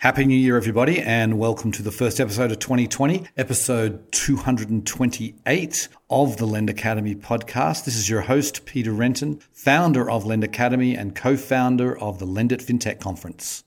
Happy 0.00 0.24
New 0.24 0.34
Year, 0.34 0.56
everybody, 0.56 0.98
and 0.98 1.38
welcome 1.38 1.70
to 1.72 1.82
the 1.82 1.90
first 1.90 2.20
episode 2.20 2.50
of 2.50 2.58
2020, 2.58 3.26
episode 3.36 4.10
228 4.12 5.88
of 6.08 6.38
the 6.38 6.46
Lend 6.46 6.70
Academy 6.70 7.14
podcast. 7.14 7.84
This 7.84 7.96
is 7.96 8.08
your 8.08 8.22
host, 8.22 8.64
Peter 8.64 8.92
Renton, 8.92 9.42
founder 9.52 10.10
of 10.10 10.24
Lend 10.24 10.42
Academy 10.42 10.96
and 10.96 11.14
co 11.14 11.36
founder 11.36 11.98
of 11.98 12.18
the 12.18 12.24
Lendit 12.24 12.64
FinTech 12.64 12.98
Conference. 12.98 13.62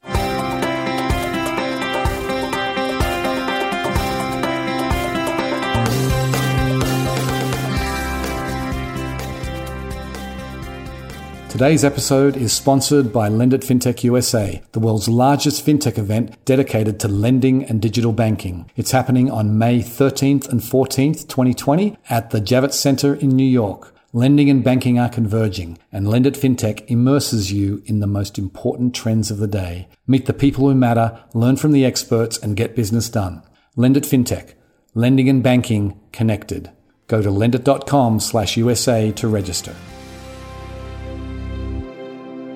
Today's 11.53 11.85
episode 11.85 12.35
is 12.35 12.51
sponsored 12.51 13.13
by 13.13 13.29
Lendit 13.29 13.63
FinTech 13.63 14.03
USA, 14.05 14.63
the 14.71 14.79
world's 14.79 15.07
largest 15.07 15.63
fintech 15.63 15.99
event 15.99 16.43
dedicated 16.45 16.99
to 16.99 17.07
lending 17.07 17.63
and 17.65 17.79
digital 17.79 18.11
banking. 18.11 18.71
It's 18.75 18.89
happening 18.89 19.29
on 19.29 19.59
May 19.59 19.81
13th 19.81 20.49
and 20.49 20.61
14th, 20.61 21.27
2020 21.27 21.95
at 22.09 22.31
the 22.31 22.41
Javits 22.41 22.73
Center 22.73 23.13
in 23.13 23.29
New 23.29 23.45
York. 23.45 23.93
Lending 24.13 24.49
and 24.49 24.63
banking 24.63 24.97
are 24.97 25.09
converging, 25.09 25.77
and 25.91 26.07
Lendit 26.07 26.35
FinTech 26.35 26.89
immerses 26.89 27.51
you 27.53 27.83
in 27.85 27.99
the 27.99 28.07
most 28.07 28.39
important 28.39 28.95
trends 28.95 29.29
of 29.29 29.37
the 29.37 29.45
day. 29.45 29.87
Meet 30.07 30.25
the 30.25 30.33
people 30.33 30.67
who 30.67 30.73
matter, 30.73 31.23
learn 31.35 31.57
from 31.57 31.71
the 31.71 31.85
experts, 31.85 32.35
and 32.39 32.57
get 32.57 32.75
business 32.75 33.09
done. 33.09 33.43
Lendit 33.77 34.07
FinTech. 34.07 34.55
Lending 34.95 35.29
and 35.29 35.43
banking 35.43 35.99
connected. 36.11 36.71
Go 37.05 37.21
to 37.21 37.29
lendit.com 37.29 38.21
slash 38.21 38.57
USA 38.57 39.11
to 39.11 39.27
register. 39.27 39.75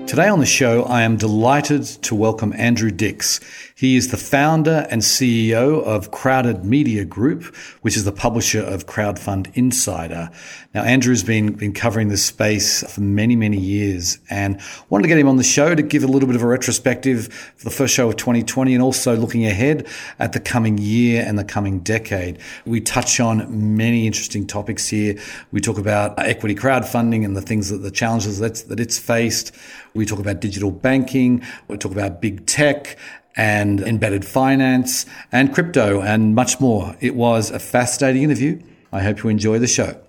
Today 0.08 0.28
on 0.28 0.40
the 0.40 0.46
show, 0.46 0.84
I 0.84 1.02
am 1.02 1.18
delighted 1.18 1.82
to 1.84 2.14
welcome 2.14 2.54
Andrew 2.56 2.90
Dix. 2.90 3.40
He 3.78 3.94
is 3.94 4.08
the 4.08 4.16
founder 4.16 4.88
and 4.90 5.02
CEO 5.02 5.80
of 5.84 6.10
Crowded 6.10 6.64
Media 6.64 7.04
Group, 7.04 7.54
which 7.82 7.96
is 7.96 8.04
the 8.04 8.10
publisher 8.10 8.60
of 8.60 8.86
Crowdfund 8.86 9.52
Insider. 9.54 10.30
Now, 10.74 10.82
Andrew's 10.82 11.22
been, 11.22 11.52
been 11.52 11.72
covering 11.72 12.08
this 12.08 12.24
space 12.24 12.82
for 12.92 13.02
many, 13.02 13.36
many 13.36 13.56
years 13.56 14.18
and 14.30 14.60
wanted 14.90 15.02
to 15.02 15.08
get 15.08 15.16
him 15.16 15.28
on 15.28 15.36
the 15.36 15.44
show 15.44 15.76
to 15.76 15.82
give 15.82 16.02
a 16.02 16.08
little 16.08 16.26
bit 16.26 16.34
of 16.34 16.42
a 16.42 16.46
retrospective 16.48 17.32
for 17.54 17.64
the 17.64 17.70
first 17.70 17.94
show 17.94 18.08
of 18.08 18.16
2020 18.16 18.74
and 18.74 18.82
also 18.82 19.14
looking 19.14 19.46
ahead 19.46 19.86
at 20.18 20.32
the 20.32 20.40
coming 20.40 20.76
year 20.78 21.24
and 21.24 21.38
the 21.38 21.44
coming 21.44 21.78
decade. 21.78 22.40
We 22.66 22.80
touch 22.80 23.20
on 23.20 23.76
many 23.76 24.08
interesting 24.08 24.44
topics 24.44 24.88
here. 24.88 25.16
We 25.52 25.60
talk 25.60 25.78
about 25.78 26.18
equity 26.18 26.56
crowdfunding 26.56 27.24
and 27.24 27.36
the 27.36 27.42
things 27.42 27.68
that 27.68 27.78
the 27.78 27.92
challenges 27.92 28.40
that, 28.40 28.56
that 28.70 28.80
it's 28.80 28.98
faced. 28.98 29.54
We 29.94 30.04
talk 30.04 30.18
about 30.18 30.40
digital 30.40 30.72
banking. 30.72 31.44
We 31.68 31.76
talk 31.76 31.92
about 31.92 32.20
big 32.20 32.44
tech 32.46 32.98
and 33.36 33.80
embedded 33.80 34.24
finance 34.24 35.06
and 35.30 35.54
crypto 35.54 36.00
and 36.00 36.34
much 36.34 36.60
more. 36.60 36.96
It 37.00 37.14
was 37.14 37.50
a 37.50 37.58
fascinating 37.58 38.22
interview. 38.22 38.60
I 38.92 39.02
hope 39.02 39.22
you 39.22 39.28
enjoy 39.28 39.58
the 39.58 39.66
show. 39.66 40.00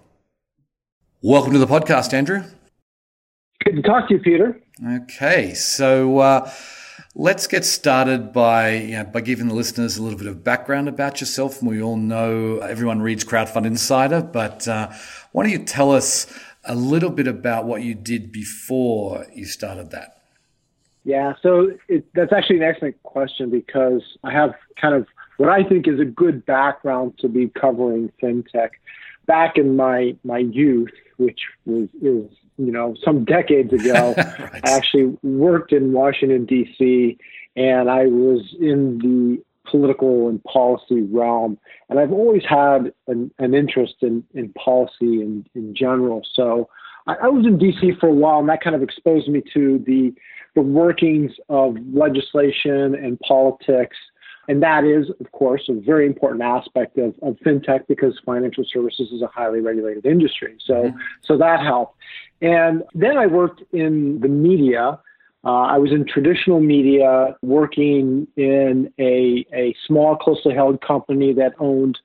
Welcome 1.21 1.53
to 1.53 1.59
the 1.59 1.67
podcast, 1.67 2.13
Andrew. 2.13 2.43
Good 3.63 3.75
to 3.75 3.81
talk 3.81 4.07
to 4.07 4.13
you, 4.13 4.19
Peter. 4.21 4.61
Okay, 4.87 5.53
so 5.53 6.19
uh, 6.19 6.49
let's 7.13 7.45
get 7.45 7.65
started 7.65 8.31
by 8.31 8.75
you 8.75 8.97
know, 8.97 9.03
by 9.03 9.19
giving 9.19 9.49
the 9.49 9.53
listeners 9.53 9.97
a 9.97 10.03
little 10.03 10.17
bit 10.17 10.27
of 10.27 10.43
background 10.43 10.87
about 10.87 11.19
yourself. 11.19 11.61
We 11.61 11.81
all 11.81 11.97
know 11.97 12.59
everyone 12.59 13.01
reads 13.01 13.25
Crowdfund 13.25 13.65
Insider, 13.65 14.21
but 14.21 14.67
uh, 14.67 14.91
why 15.33 15.43
don't 15.43 15.51
you 15.51 15.65
tell 15.65 15.91
us 15.91 16.25
a 16.63 16.75
little 16.75 17.09
bit 17.09 17.27
about 17.27 17.65
what 17.65 17.83
you 17.83 17.95
did 17.95 18.31
before 18.31 19.25
you 19.35 19.45
started 19.45 19.91
that? 19.91 20.18
Yeah, 21.09 21.33
so 21.41 21.71
it, 21.87 22.05
that's 22.13 22.31
actually 22.31 22.57
an 22.57 22.63
excellent 22.63 23.01
question 23.01 23.49
because 23.49 24.03
I 24.23 24.31
have 24.31 24.53
kind 24.79 24.93
of 24.93 25.07
what 25.37 25.49
I 25.49 25.63
think 25.63 25.87
is 25.87 25.99
a 25.99 26.05
good 26.05 26.45
background 26.45 27.17
to 27.21 27.27
be 27.27 27.47
covering 27.47 28.11
fintech. 28.21 28.69
Back 29.25 29.57
in 29.57 29.75
my 29.75 30.15
my 30.23 30.37
youth, 30.37 30.91
which 31.17 31.39
was 31.65 31.89
is 31.99 32.29
you 32.59 32.71
know 32.71 32.95
some 33.03 33.25
decades 33.25 33.73
ago, 33.73 34.13
right. 34.17 34.61
I 34.63 34.69
actually 34.69 35.17
worked 35.23 35.73
in 35.73 35.93
Washington 35.93 36.45
D.C. 36.45 37.17
and 37.55 37.89
I 37.89 38.05
was 38.05 38.41
in 38.59 38.99
the 38.99 39.43
political 39.65 40.29
and 40.29 40.43
policy 40.43 41.01
realm, 41.01 41.57
and 41.89 41.99
I've 41.99 42.11
always 42.11 42.43
had 42.47 42.93
an, 43.07 43.31
an 43.39 43.55
interest 43.55 43.95
in 44.01 44.23
in 44.35 44.53
policy 44.53 45.23
in 45.23 45.47
in 45.55 45.73
general. 45.73 46.21
So 46.35 46.69
I, 47.09 47.25
I 47.25 47.27
was 47.27 47.45
in 47.45 47.57
D.C. 47.57 47.93
for 47.99 48.07
a 48.07 48.13
while, 48.13 48.39
and 48.39 48.49
that 48.49 48.61
kind 48.63 48.75
of 48.75 48.83
exposed 48.83 49.27
me 49.27 49.41
to 49.53 49.83
the 49.85 50.13
the 50.55 50.61
workings 50.61 51.31
of 51.47 51.75
legislation 51.93 52.95
and 52.95 53.19
politics. 53.19 53.95
And 54.47 54.63
that 54.63 54.83
is, 54.83 55.07
of 55.19 55.31
course, 55.31 55.61
a 55.69 55.73
very 55.73 56.07
important 56.07 56.41
aspect 56.41 56.97
of, 56.97 57.13
of 57.21 57.35
fintech 57.45 57.85
because 57.87 58.19
financial 58.25 58.65
services 58.67 59.11
is 59.11 59.21
a 59.21 59.27
highly 59.27 59.59
regulated 59.59 60.07
industry. 60.07 60.57
So, 60.65 60.73
mm-hmm. 60.73 60.97
so 61.23 61.37
that 61.37 61.61
helped. 61.61 61.95
And 62.41 62.81
then 62.95 63.15
I 63.15 63.27
worked 63.27 63.61
in 63.73 64.19
the 64.21 64.27
media. 64.27 64.99
Uh, 65.43 65.65
I 65.75 65.77
was 65.77 65.91
in 65.91 66.03
traditional 66.03 66.59
media, 66.59 67.37
working 67.43 68.27
in 68.37 68.91
a, 68.99 69.45
a 69.53 69.75
small, 69.85 70.15
closely 70.17 70.55
held 70.55 70.81
company 70.81 71.31
that 71.33 71.53
owned 71.59 71.99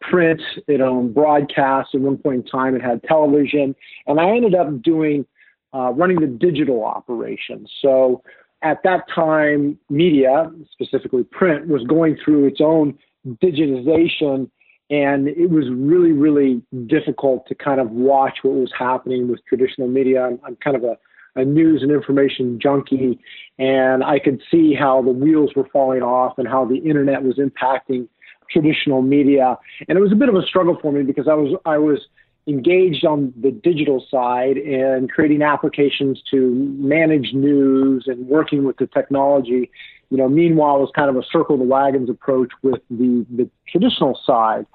print, 0.00 0.40
it 0.66 0.80
owned 0.80 1.14
broadcast. 1.14 1.94
At 1.94 2.00
one 2.00 2.16
point 2.16 2.44
in 2.44 2.50
time, 2.50 2.74
it 2.74 2.82
had 2.82 3.02
television. 3.04 3.74
And 4.06 4.20
I 4.20 4.30
ended 4.30 4.54
up 4.54 4.82
doing 4.82 5.26
uh, 5.74 5.92
running 5.92 6.20
the 6.20 6.26
digital 6.26 6.84
operations. 6.84 7.70
So 7.80 8.22
at 8.62 8.82
that 8.84 9.04
time, 9.14 9.78
media, 9.88 10.50
specifically 10.70 11.24
print, 11.24 11.68
was 11.68 11.84
going 11.84 12.16
through 12.22 12.46
its 12.46 12.60
own 12.60 12.98
digitization. 13.26 14.50
And 14.90 15.28
it 15.28 15.50
was 15.50 15.66
really, 15.70 16.12
really 16.12 16.62
difficult 16.86 17.46
to 17.46 17.54
kind 17.54 17.80
of 17.80 17.90
watch 17.90 18.38
what 18.42 18.54
was 18.54 18.72
happening 18.76 19.28
with 19.28 19.40
traditional 19.46 19.86
media. 19.86 20.22
I'm, 20.22 20.40
I'm 20.44 20.56
kind 20.56 20.76
of 20.76 20.82
a, 20.82 20.96
a 21.36 21.44
news 21.44 21.82
and 21.82 21.92
information 21.92 22.58
junkie, 22.60 23.20
and 23.56 24.02
I 24.02 24.18
could 24.18 24.42
see 24.50 24.74
how 24.74 25.00
the 25.00 25.12
wheels 25.12 25.52
were 25.54 25.68
falling 25.72 26.02
off 26.02 26.38
and 26.38 26.48
how 26.48 26.64
the 26.64 26.78
internet 26.78 27.22
was 27.22 27.36
impacting 27.36 28.08
traditional 28.50 29.02
media. 29.02 29.58
And 29.88 29.96
it 29.96 30.00
was 30.00 30.12
a 30.12 30.16
bit 30.16 30.28
of 30.28 30.34
a 30.34 30.42
struggle 30.42 30.76
for 30.80 30.92
me 30.92 31.02
because 31.02 31.28
I 31.28 31.34
was 31.34 31.58
I 31.64 31.78
was 31.78 32.00
engaged 32.46 33.04
on 33.04 33.32
the 33.40 33.50
digital 33.50 34.04
side 34.10 34.56
and 34.56 35.10
creating 35.10 35.42
applications 35.42 36.22
to 36.30 36.50
manage 36.78 37.32
news 37.32 38.04
and 38.06 38.26
working 38.26 38.64
with 38.64 38.76
the 38.78 38.86
technology. 38.86 39.70
You 40.10 40.16
know, 40.16 40.28
meanwhile, 40.28 40.76
it 40.76 40.80
was 40.80 40.90
kind 40.94 41.10
of 41.10 41.16
a 41.16 41.22
circle 41.30 41.56
the 41.56 41.64
wagons 41.64 42.10
approach 42.10 42.50
with 42.62 42.80
the, 42.90 43.24
the 43.30 43.48
traditional 43.68 44.18
side. 44.26 44.66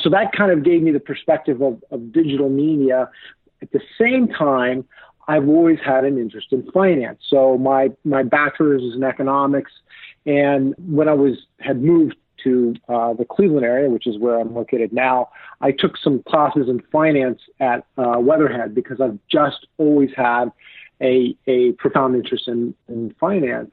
So 0.00 0.10
that 0.10 0.32
kind 0.32 0.52
of 0.52 0.64
gave 0.64 0.82
me 0.82 0.92
the 0.92 1.00
perspective 1.00 1.62
of, 1.62 1.82
of 1.90 2.12
digital 2.12 2.48
media. 2.48 3.08
At 3.62 3.72
the 3.72 3.80
same 3.98 4.28
time, 4.28 4.84
I've 5.26 5.48
always 5.48 5.78
had 5.84 6.04
an 6.04 6.18
interest 6.18 6.48
in 6.50 6.70
finance. 6.72 7.20
So 7.28 7.56
my 7.56 7.90
my 8.04 8.22
bachelor's 8.22 8.82
is 8.82 8.94
in 8.94 9.02
economics, 9.02 9.72
and 10.26 10.74
when 10.78 11.08
I 11.08 11.14
was 11.14 11.38
had 11.60 11.82
moved 11.82 12.16
to 12.44 12.74
uh, 12.88 13.14
the 13.14 13.24
Cleveland 13.24 13.64
area, 13.64 13.90
which 13.90 14.06
is 14.06 14.18
where 14.18 14.38
I'm 14.38 14.54
located 14.54 14.92
now, 14.92 15.30
I 15.60 15.72
took 15.72 15.96
some 15.96 16.22
classes 16.22 16.68
in 16.68 16.80
finance 16.92 17.40
at 17.60 17.84
uh, 17.98 18.18
Weatherhead 18.18 18.74
because 18.74 19.00
I've 19.00 19.18
just 19.30 19.66
always 19.78 20.10
had 20.16 20.52
a, 21.00 21.36
a 21.46 21.72
profound 21.72 22.14
interest 22.14 22.46
in, 22.46 22.74
in 22.88 23.14
finance. 23.18 23.72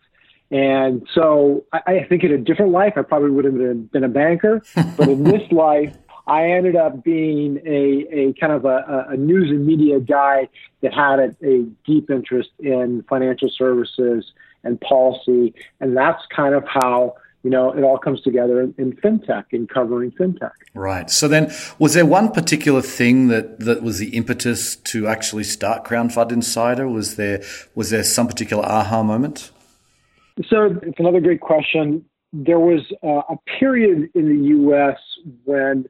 And 0.49 1.07
so 1.13 1.65
I, 1.71 1.81
I 1.87 2.05
think 2.09 2.23
in 2.23 2.31
a 2.31 2.37
different 2.37 2.71
life, 2.71 2.93
I 2.97 3.03
probably 3.03 3.29
would 3.29 3.45
have 3.45 3.57
been, 3.57 3.85
been 3.85 4.03
a 4.03 4.09
banker. 4.09 4.61
but 4.97 5.07
in 5.07 5.23
this 5.23 5.49
life, 5.51 5.95
I 6.27 6.51
ended 6.51 6.75
up 6.75 7.03
being 7.03 7.57
a, 7.65 8.07
a 8.11 8.33
kind 8.33 8.53
of 8.53 8.65
a, 8.65 9.07
a 9.09 9.17
news 9.17 9.49
and 9.49 9.65
media 9.65 9.99
guy 9.99 10.49
that 10.81 10.93
had 10.93 11.19
a, 11.19 11.35
a 11.45 11.63
deep 11.85 12.09
interest 12.09 12.49
in 12.59 13.03
financial 13.09 13.49
services 13.49 14.31
and 14.63 14.79
policy. 14.81 15.53
And 15.79 15.95
that's 15.95 16.21
kind 16.35 16.53
of 16.53 16.63
how 16.67 17.15
you 17.43 17.49
know, 17.49 17.71
it 17.71 17.83
all 17.83 17.97
comes 17.97 18.21
together 18.21 18.61
in, 18.61 18.73
in, 18.77 18.93
fintech, 18.93 19.45
in 19.51 19.67
covering 19.67 20.11
fintech. 20.11 20.51
Right. 20.73 21.09
So 21.09 21.27
then, 21.27 21.51
was 21.79 21.93
there 21.93 22.05
one 22.05 22.31
particular 22.31 22.81
thing 22.81 23.29
that, 23.29 23.59
that 23.59 23.81
was 23.81 23.97
the 23.97 24.09
impetus 24.09 24.75
to 24.75 25.07
actually 25.07 25.43
start 25.43 25.83
Crowdfund 25.83 26.31
Insider? 26.31 26.88
Was 26.88 27.15
there 27.15 27.43
was 27.73 27.89
there 27.89 28.03
some 28.03 28.27
particular 28.27 28.63
aha 28.63 29.03
moment? 29.03 29.51
So 30.47 30.77
it's 30.83 30.99
another 30.99 31.19
great 31.19 31.41
question. 31.41 32.05
There 32.33 32.59
was 32.59 32.81
uh, 33.03 33.33
a 33.33 33.38
period 33.59 34.09
in 34.15 34.29
the 34.29 34.47
U.S. 34.49 34.97
when 35.43 35.89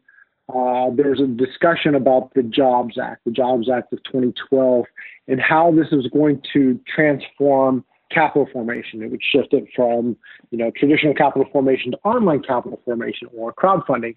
uh, 0.50 0.90
there 0.96 1.10
was 1.10 1.22
a 1.22 1.28
discussion 1.28 1.96
about 1.96 2.34
the 2.34 2.44
Jobs 2.44 2.98
Act, 2.98 3.24
the 3.26 3.32
Jobs 3.32 3.70
Act 3.70 3.94
of 3.94 4.04
2012, 4.06 4.86
and 5.28 5.40
how 5.40 5.72
this 5.72 5.88
is 5.92 6.08
going 6.08 6.42
to 6.54 6.80
transform 6.94 7.86
capital 8.14 8.48
formation. 8.52 9.02
It 9.02 9.12
would 9.12 9.22
shift 9.24 9.54
it 9.54 9.66
from, 9.76 10.18
you 10.50 10.58
know, 10.58 10.72
traditional 10.76 11.14
capital 11.14 11.48
formation 11.52 11.92
to 11.92 11.98
online 12.04 12.42
capital 12.44 12.80
formation 12.86 13.28
or 13.36 13.54
crowdfunding. 13.54 14.16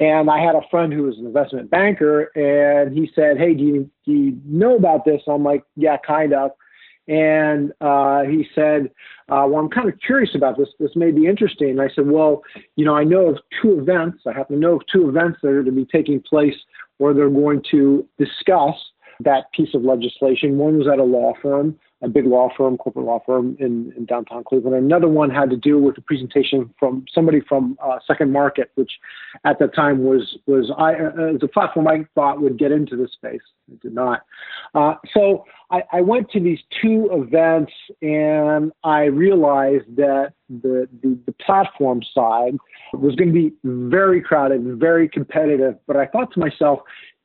And 0.00 0.30
I 0.30 0.40
had 0.40 0.54
a 0.54 0.62
friend 0.70 0.92
who 0.92 1.04
was 1.04 1.18
an 1.18 1.26
investment 1.26 1.70
banker, 1.70 2.30
and 2.34 2.96
he 2.96 3.10
said, 3.14 3.38
"Hey, 3.38 3.54
do 3.54 3.64
you, 3.64 3.90
do 4.04 4.12
you 4.12 4.38
know 4.44 4.76
about 4.76 5.04
this?" 5.04 5.22
I'm 5.26 5.44
like, 5.44 5.64
"Yeah, 5.76 5.96
kind 6.06 6.32
of." 6.32 6.52
And 7.08 7.72
uh, 7.80 8.22
he 8.22 8.46
said, 8.54 8.90
uh, 9.28 9.44
Well, 9.48 9.56
I'm 9.56 9.68
kind 9.68 9.88
of 9.88 9.98
curious 9.98 10.34
about 10.36 10.56
this. 10.56 10.68
This 10.78 10.94
may 10.94 11.10
be 11.10 11.26
interesting. 11.26 11.70
And 11.70 11.82
I 11.82 11.88
said, 11.88 12.06
Well, 12.06 12.42
you 12.76 12.84
know, 12.84 12.94
I 12.94 13.02
know 13.04 13.30
of 13.30 13.38
two 13.60 13.80
events. 13.80 14.22
I 14.26 14.32
happen 14.32 14.56
to 14.56 14.60
know 14.60 14.76
of 14.76 14.82
two 14.92 15.08
events 15.08 15.40
that 15.42 15.48
are 15.48 15.64
to 15.64 15.72
be 15.72 15.84
taking 15.84 16.20
place 16.20 16.54
where 16.98 17.12
they're 17.12 17.28
going 17.28 17.62
to 17.72 18.06
discuss 18.18 18.76
that 19.20 19.50
piece 19.52 19.74
of 19.74 19.82
legislation. 19.82 20.58
One 20.58 20.78
was 20.78 20.86
at 20.86 20.98
a 20.98 21.04
law 21.04 21.32
firm, 21.42 21.78
a 22.02 22.08
big 22.08 22.26
law 22.26 22.48
firm, 22.56 22.76
corporate 22.76 23.06
law 23.06 23.22
firm 23.24 23.56
in, 23.60 23.92
in 23.96 24.04
downtown 24.04 24.42
Cleveland. 24.44 24.76
Another 24.76 25.08
one 25.08 25.30
had 25.30 25.50
to 25.50 25.56
do 25.56 25.78
with 25.78 25.96
a 25.98 26.00
presentation 26.00 26.72
from 26.78 27.04
somebody 27.14 27.40
from 27.48 27.78
uh, 27.82 27.98
Second 28.06 28.32
Market, 28.32 28.70
which 28.74 28.92
at 29.44 29.58
that 29.60 29.74
time 29.74 30.04
was 30.04 30.36
was 30.46 30.70
I 30.76 30.94
uh, 30.94 31.38
the 31.40 31.48
platform 31.52 31.86
I 31.86 32.04
thought 32.14 32.40
would 32.40 32.58
get 32.58 32.72
into 32.72 32.96
this 32.96 33.12
space. 33.12 33.40
It 33.70 33.80
did 33.80 33.94
not. 33.94 34.22
Uh, 34.74 34.94
so 35.14 35.44
I, 35.70 35.82
I, 35.92 36.00
went 36.00 36.30
to 36.32 36.40
these 36.40 36.58
two 36.82 37.08
events 37.12 37.72
and 38.02 38.72
I 38.84 39.04
realized 39.04 39.96
that 39.96 40.32
the, 40.48 40.88
the, 41.02 41.16
the 41.26 41.32
platform 41.32 42.02
side 42.14 42.56
was 42.92 43.14
going 43.14 43.28
to 43.28 43.34
be 43.34 43.52
very 43.64 44.20
crowded, 44.20 44.62
very 44.78 45.08
competitive. 45.08 45.76
But 45.86 45.96
I 45.96 46.06
thought 46.06 46.32
to 46.34 46.40
myself, 46.40 46.80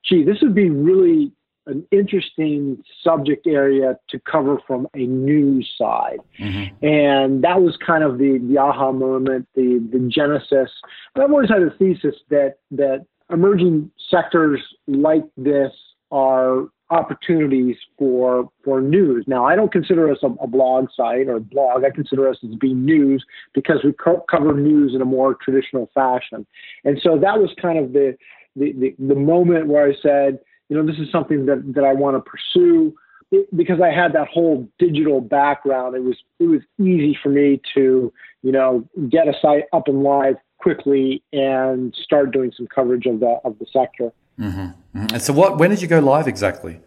gee, 0.06 0.24
this 0.24 0.38
would 0.42 0.56
be 0.56 0.70
really 0.70 1.32
an 1.68 1.86
interesting 1.92 2.84
subject 3.04 3.46
area 3.46 3.98
to 4.10 4.20
cover 4.20 4.58
from 4.66 4.88
a 4.94 5.06
news 5.06 5.72
side. 5.78 6.20
Mm-hmm. 6.40 6.86
And 6.86 7.44
that 7.44 7.62
was 7.62 7.78
kind 7.86 8.04
of 8.04 8.18
the, 8.18 8.40
the 8.50 8.58
aha 8.58 8.92
moment, 8.92 9.48
the, 9.56 9.86
the 9.92 10.00
genesis. 10.10 10.72
And 11.14 11.24
I've 11.24 11.32
always 11.32 11.50
had 11.50 11.62
a 11.62 11.70
thesis 11.78 12.16
that, 12.30 12.56
that 12.72 13.06
emerging 13.30 13.92
sectors 14.10 14.62
like 14.88 15.26
this 15.36 15.72
are 16.12 16.68
opportunities 16.90 17.76
for 17.98 18.50
for 18.64 18.82
news. 18.82 19.26
Now, 19.28 19.46
I 19.46 19.58
don't 19.58 19.72
consider 19.72 20.10
us 20.10 20.20
a, 20.24 20.28
a 20.42 20.48
blog 20.48 20.88
site 20.96 21.28
or 21.28 21.40
blog. 21.40 21.84
I 21.84 21.90
consider 21.90 22.30
us 22.30 22.38
as 22.44 22.56
being 22.56 22.86
news 22.86 23.26
because 23.54 23.80
we 23.84 23.92
co- 23.92 24.24
cover 24.32 24.54
news 24.54 24.96
in 24.96 25.02
a 25.02 25.06
more 25.06 25.36
traditional 25.36 25.90
fashion. 25.94 26.46
And 26.86 27.00
so 27.04 27.18
that 27.20 27.40
was 27.40 27.50
kind 27.62 27.78
of 27.78 27.92
the 27.92 28.18
the, 28.56 28.74
the, 28.74 28.96
the 29.00 29.16
moment 29.16 29.68
where 29.68 29.88
I 29.88 29.94
said, 30.02 30.40
you 30.70 30.78
know, 30.78 30.86
this 30.86 31.00
is 31.00 31.12
something 31.12 31.46
that, 31.46 31.74
that 31.76 31.84
I 31.84 31.94
want 31.94 32.18
to 32.18 32.30
pursue. 32.30 32.96
It, 33.32 33.56
because 33.56 33.82
I 33.82 33.90
had 33.90 34.14
that 34.14 34.28
whole 34.28 34.68
digital 34.80 35.20
background, 35.20 35.96
it 35.96 36.04
was 36.04 36.18
it 36.40 36.46
was 36.46 36.62
easy 36.80 37.18
for 37.22 37.30
me 37.30 37.62
to, 37.74 38.14
you 38.42 38.52
know, 38.52 38.88
get 39.10 39.28
a 39.28 39.34
site 39.42 39.66
up 39.74 39.88
and 39.88 40.02
live 40.02 40.36
quickly 40.60 41.22
and 41.34 41.94
start 42.02 42.32
doing 42.32 42.54
some 42.56 42.68
coverage 42.68 43.06
of 43.06 43.20
the 43.20 43.38
of 43.44 43.60
the 43.60 43.66
sector. 43.72 44.14
Mm-hmm. 44.40 44.60
Mm-hmm. 44.60 45.06
And 45.14 45.22
so, 45.22 45.34
what? 45.34 45.58
When 45.58 45.70
did 45.70 45.82
you 45.82 45.88
go 45.88 46.00
live 46.00 46.28
exactly? 46.28 46.80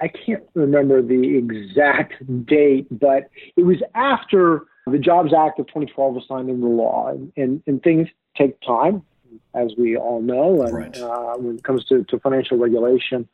I 0.00 0.08
can't 0.08 0.42
remember 0.54 1.00
the 1.00 1.36
exact 1.38 2.14
date, 2.46 2.86
but 2.90 3.30
it 3.56 3.64
was 3.64 3.78
after 3.94 4.64
the 4.86 4.98
Jobs 4.98 5.32
Act 5.32 5.58
of 5.60 5.66
2012 5.68 6.14
was 6.14 6.24
signed 6.28 6.50
into 6.50 6.66
law, 6.66 7.08
and, 7.08 7.32
and, 7.36 7.62
and 7.66 7.82
things 7.82 8.08
take 8.36 8.60
time 8.60 9.02
as 9.54 9.72
we 9.78 9.96
all 9.96 10.20
know, 10.20 10.62
and 10.62 10.74
right. 10.74 10.98
uh, 10.98 11.34
when 11.36 11.56
it 11.56 11.64
comes 11.64 11.84
to, 11.86 12.04
to 12.04 12.18
financial 12.18 12.58
regulation. 12.58 13.28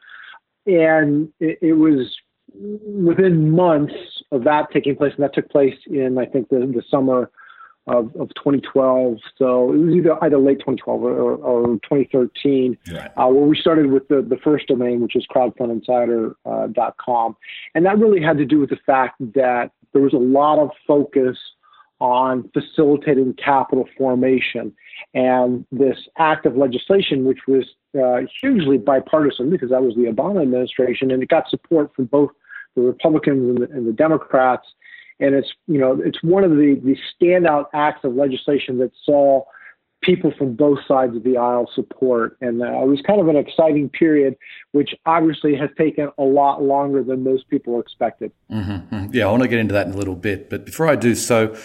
And 0.66 1.32
it, 1.40 1.58
it, 1.62 1.72
was 1.74 2.14
within 2.52 3.50
months 3.50 3.94
of 4.32 4.44
that 4.44 4.70
taking 4.72 4.96
place, 4.96 5.12
and 5.16 5.24
that 5.24 5.34
took 5.34 5.48
place 5.50 5.76
in 5.86 6.18
I 6.18 6.26
think 6.26 6.48
the, 6.48 6.58
the 6.58 6.82
summer 6.90 7.30
of, 7.86 8.14
of 8.16 8.28
2012. 8.34 9.18
So 9.36 9.72
it 9.72 9.76
was 9.76 9.94
either 9.94 10.24
either 10.24 10.38
late 10.38 10.58
2012 10.60 11.02
or, 11.02 11.36
or 11.36 11.66
2013, 11.66 12.76
right. 12.92 13.10
uh, 13.16 13.26
where 13.26 13.46
we 13.46 13.56
started 13.56 13.90
with 13.90 14.08
the, 14.08 14.22
the 14.22 14.36
first 14.36 14.68
domain, 14.68 15.00
which 15.00 15.16
is 15.16 15.26
crowdfundinsider.com, 15.34 17.32
uh, 17.32 17.34
and 17.74 17.86
that 17.86 17.98
really 17.98 18.22
had 18.22 18.38
to 18.38 18.44
do 18.44 18.60
with 18.60 18.70
the 18.70 18.78
fact 18.86 19.16
that 19.34 19.72
there 19.92 20.02
was 20.02 20.12
a 20.12 20.18
lot 20.18 20.58
of 20.58 20.70
focus 20.86 21.36
on 22.00 22.50
facilitating 22.54 23.34
capital 23.34 23.88
formation. 23.96 24.72
And 25.14 25.64
this 25.70 26.08
act 26.18 26.46
of 26.46 26.56
legislation, 26.56 27.24
which 27.24 27.40
was 27.46 27.64
uh, 28.00 28.26
hugely 28.40 28.78
bipartisan 28.78 29.50
because 29.50 29.70
that 29.70 29.82
was 29.82 29.94
the 29.94 30.04
Obama 30.04 30.42
administration, 30.42 31.10
and 31.10 31.22
it 31.22 31.28
got 31.28 31.48
support 31.48 31.94
from 31.94 32.06
both 32.06 32.30
the 32.76 32.82
Republicans 32.82 33.48
and 33.48 33.68
the, 33.68 33.74
and 33.74 33.86
the 33.86 33.92
Democrats. 33.92 34.66
And 35.18 35.34
it's 35.34 35.52
you 35.66 35.78
know 35.78 36.00
it's 36.02 36.22
one 36.22 36.44
of 36.44 36.52
the 36.52 36.80
the 36.82 36.96
standout 37.20 37.66
acts 37.74 38.04
of 38.04 38.14
legislation 38.14 38.78
that 38.78 38.92
saw 39.04 39.44
people 40.02 40.32
from 40.36 40.54
both 40.54 40.78
sides 40.88 41.14
of 41.14 41.22
the 41.24 41.36
aisle 41.36 41.70
support. 41.74 42.36
And 42.40 42.62
uh, 42.62 42.82
it 42.82 42.88
was 42.88 43.00
kind 43.06 43.20
of 43.20 43.28
an 43.28 43.36
exciting 43.36 43.88
period, 43.88 44.36
which 44.72 44.94
obviously 45.06 45.54
has 45.56 45.70
taken 45.76 46.10
a 46.18 46.22
lot 46.22 46.62
longer 46.62 47.02
than 47.02 47.22
most 47.22 47.48
people 47.48 47.80
expected. 47.80 48.32
Mm-hmm. 48.50 48.94
mm-hmm. 48.94 49.14
Yeah, 49.14 49.26
I 49.26 49.30
want 49.30 49.42
to 49.42 49.48
get 49.48 49.58
into 49.58 49.74
that 49.74 49.86
in 49.86 49.92
a 49.92 49.96
little 49.96 50.16
bit. 50.16 50.48
But 50.48 50.64
before 50.64 50.88
I 50.88 50.96
do 50.96 51.14
so, 51.14 51.56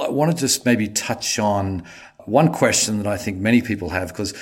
I 0.00 0.08
want 0.08 0.32
to 0.32 0.36
just 0.36 0.64
maybe 0.64 0.88
touch 0.88 1.38
on 1.38 1.84
one 2.24 2.52
question 2.52 2.98
that 2.98 3.06
I 3.06 3.16
think 3.16 3.38
many 3.38 3.62
people 3.62 3.90
have 3.90 4.08
because 4.08 4.34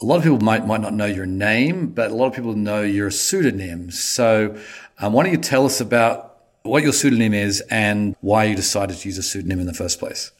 a 0.00 0.04
lot 0.04 0.16
of 0.16 0.22
people 0.22 0.40
might 0.40 0.66
might 0.66 0.80
not 0.80 0.92
know 0.92 1.06
your 1.06 1.26
name, 1.26 1.88
but 1.88 2.10
a 2.10 2.14
lot 2.14 2.26
of 2.26 2.34
people 2.34 2.54
know 2.54 2.82
your 2.82 3.10
pseudonym. 3.10 3.90
So, 3.90 4.56
um, 4.98 5.12
why 5.12 5.22
don't 5.22 5.32
you 5.32 5.38
tell 5.38 5.64
us 5.64 5.80
about 5.80 6.38
what 6.62 6.82
your 6.82 6.92
pseudonym 6.92 7.34
is 7.34 7.60
and 7.70 8.16
why 8.20 8.44
you 8.44 8.56
decided 8.56 8.96
to 8.96 9.08
use 9.08 9.18
a 9.18 9.22
pseudonym 9.22 9.60
in 9.60 9.66
the 9.66 9.74
first 9.74 9.98
place? 9.98 10.32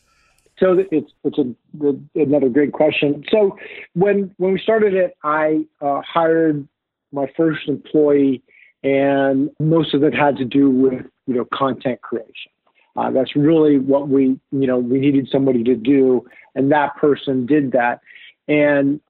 So 0.58 0.84
it's 0.90 1.10
it's 1.24 1.38
a, 1.38 2.20
another 2.20 2.48
great 2.48 2.72
question. 2.72 3.24
So 3.30 3.56
when 3.94 4.34
when 4.36 4.52
we 4.52 4.60
started 4.60 4.94
it, 4.94 5.16
I 5.24 5.64
uh, 5.80 6.02
hired 6.02 6.66
my 7.12 7.26
first 7.36 7.68
employee, 7.68 8.42
and 8.82 9.50
most 9.58 9.94
of 9.94 10.02
it 10.02 10.14
had 10.14 10.36
to 10.36 10.44
do 10.44 10.70
with 10.70 11.04
you 11.26 11.34
know 11.34 11.46
content 11.52 12.02
creation. 12.02 12.52
Uh, 12.96 13.10
that's 13.10 13.34
really 13.34 13.78
what 13.78 14.08
we, 14.08 14.38
you 14.50 14.66
know, 14.66 14.78
we 14.78 14.98
needed 14.98 15.26
somebody 15.32 15.64
to 15.64 15.74
do, 15.74 16.26
and 16.54 16.70
that 16.70 16.94
person 16.96 17.46
did 17.46 17.72
that. 17.72 18.00
And 18.48 19.00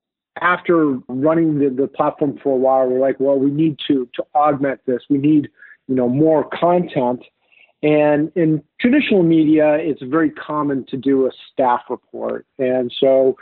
after 0.40 0.98
running 1.08 1.58
the, 1.58 1.68
the 1.68 1.88
platform 1.88 2.38
for 2.42 2.54
a 2.54 2.56
while, 2.56 2.86
we're 2.86 3.00
like, 3.00 3.18
well, 3.18 3.38
we 3.38 3.50
need 3.50 3.78
to 3.88 4.08
to 4.14 4.24
augment 4.34 4.80
this. 4.86 5.02
We 5.10 5.18
need, 5.18 5.48
you 5.88 5.94
know, 5.94 6.08
more 6.08 6.48
content. 6.48 7.24
And 7.82 8.30
in 8.36 8.62
traditional 8.80 9.22
media, 9.22 9.74
it's 9.74 10.02
very 10.02 10.30
common 10.30 10.86
to 10.86 10.96
do 10.96 11.26
a 11.26 11.30
staff 11.52 11.82
report. 11.90 12.46
And 12.58 12.92
so, 12.98 13.36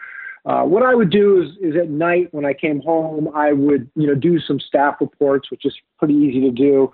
uh, 0.46 0.62
what 0.62 0.82
I 0.82 0.94
would 0.94 1.10
do 1.10 1.42
is, 1.42 1.50
is 1.60 1.76
at 1.78 1.90
night 1.90 2.28
when 2.32 2.46
I 2.46 2.54
came 2.54 2.80
home, 2.80 3.28
I 3.34 3.52
would, 3.52 3.90
you 3.94 4.06
know, 4.06 4.14
do 4.14 4.40
some 4.40 4.58
staff 4.58 4.96
reports, 5.00 5.50
which 5.50 5.66
is 5.66 5.74
pretty 5.98 6.14
easy 6.14 6.40
to 6.40 6.50
do. 6.50 6.92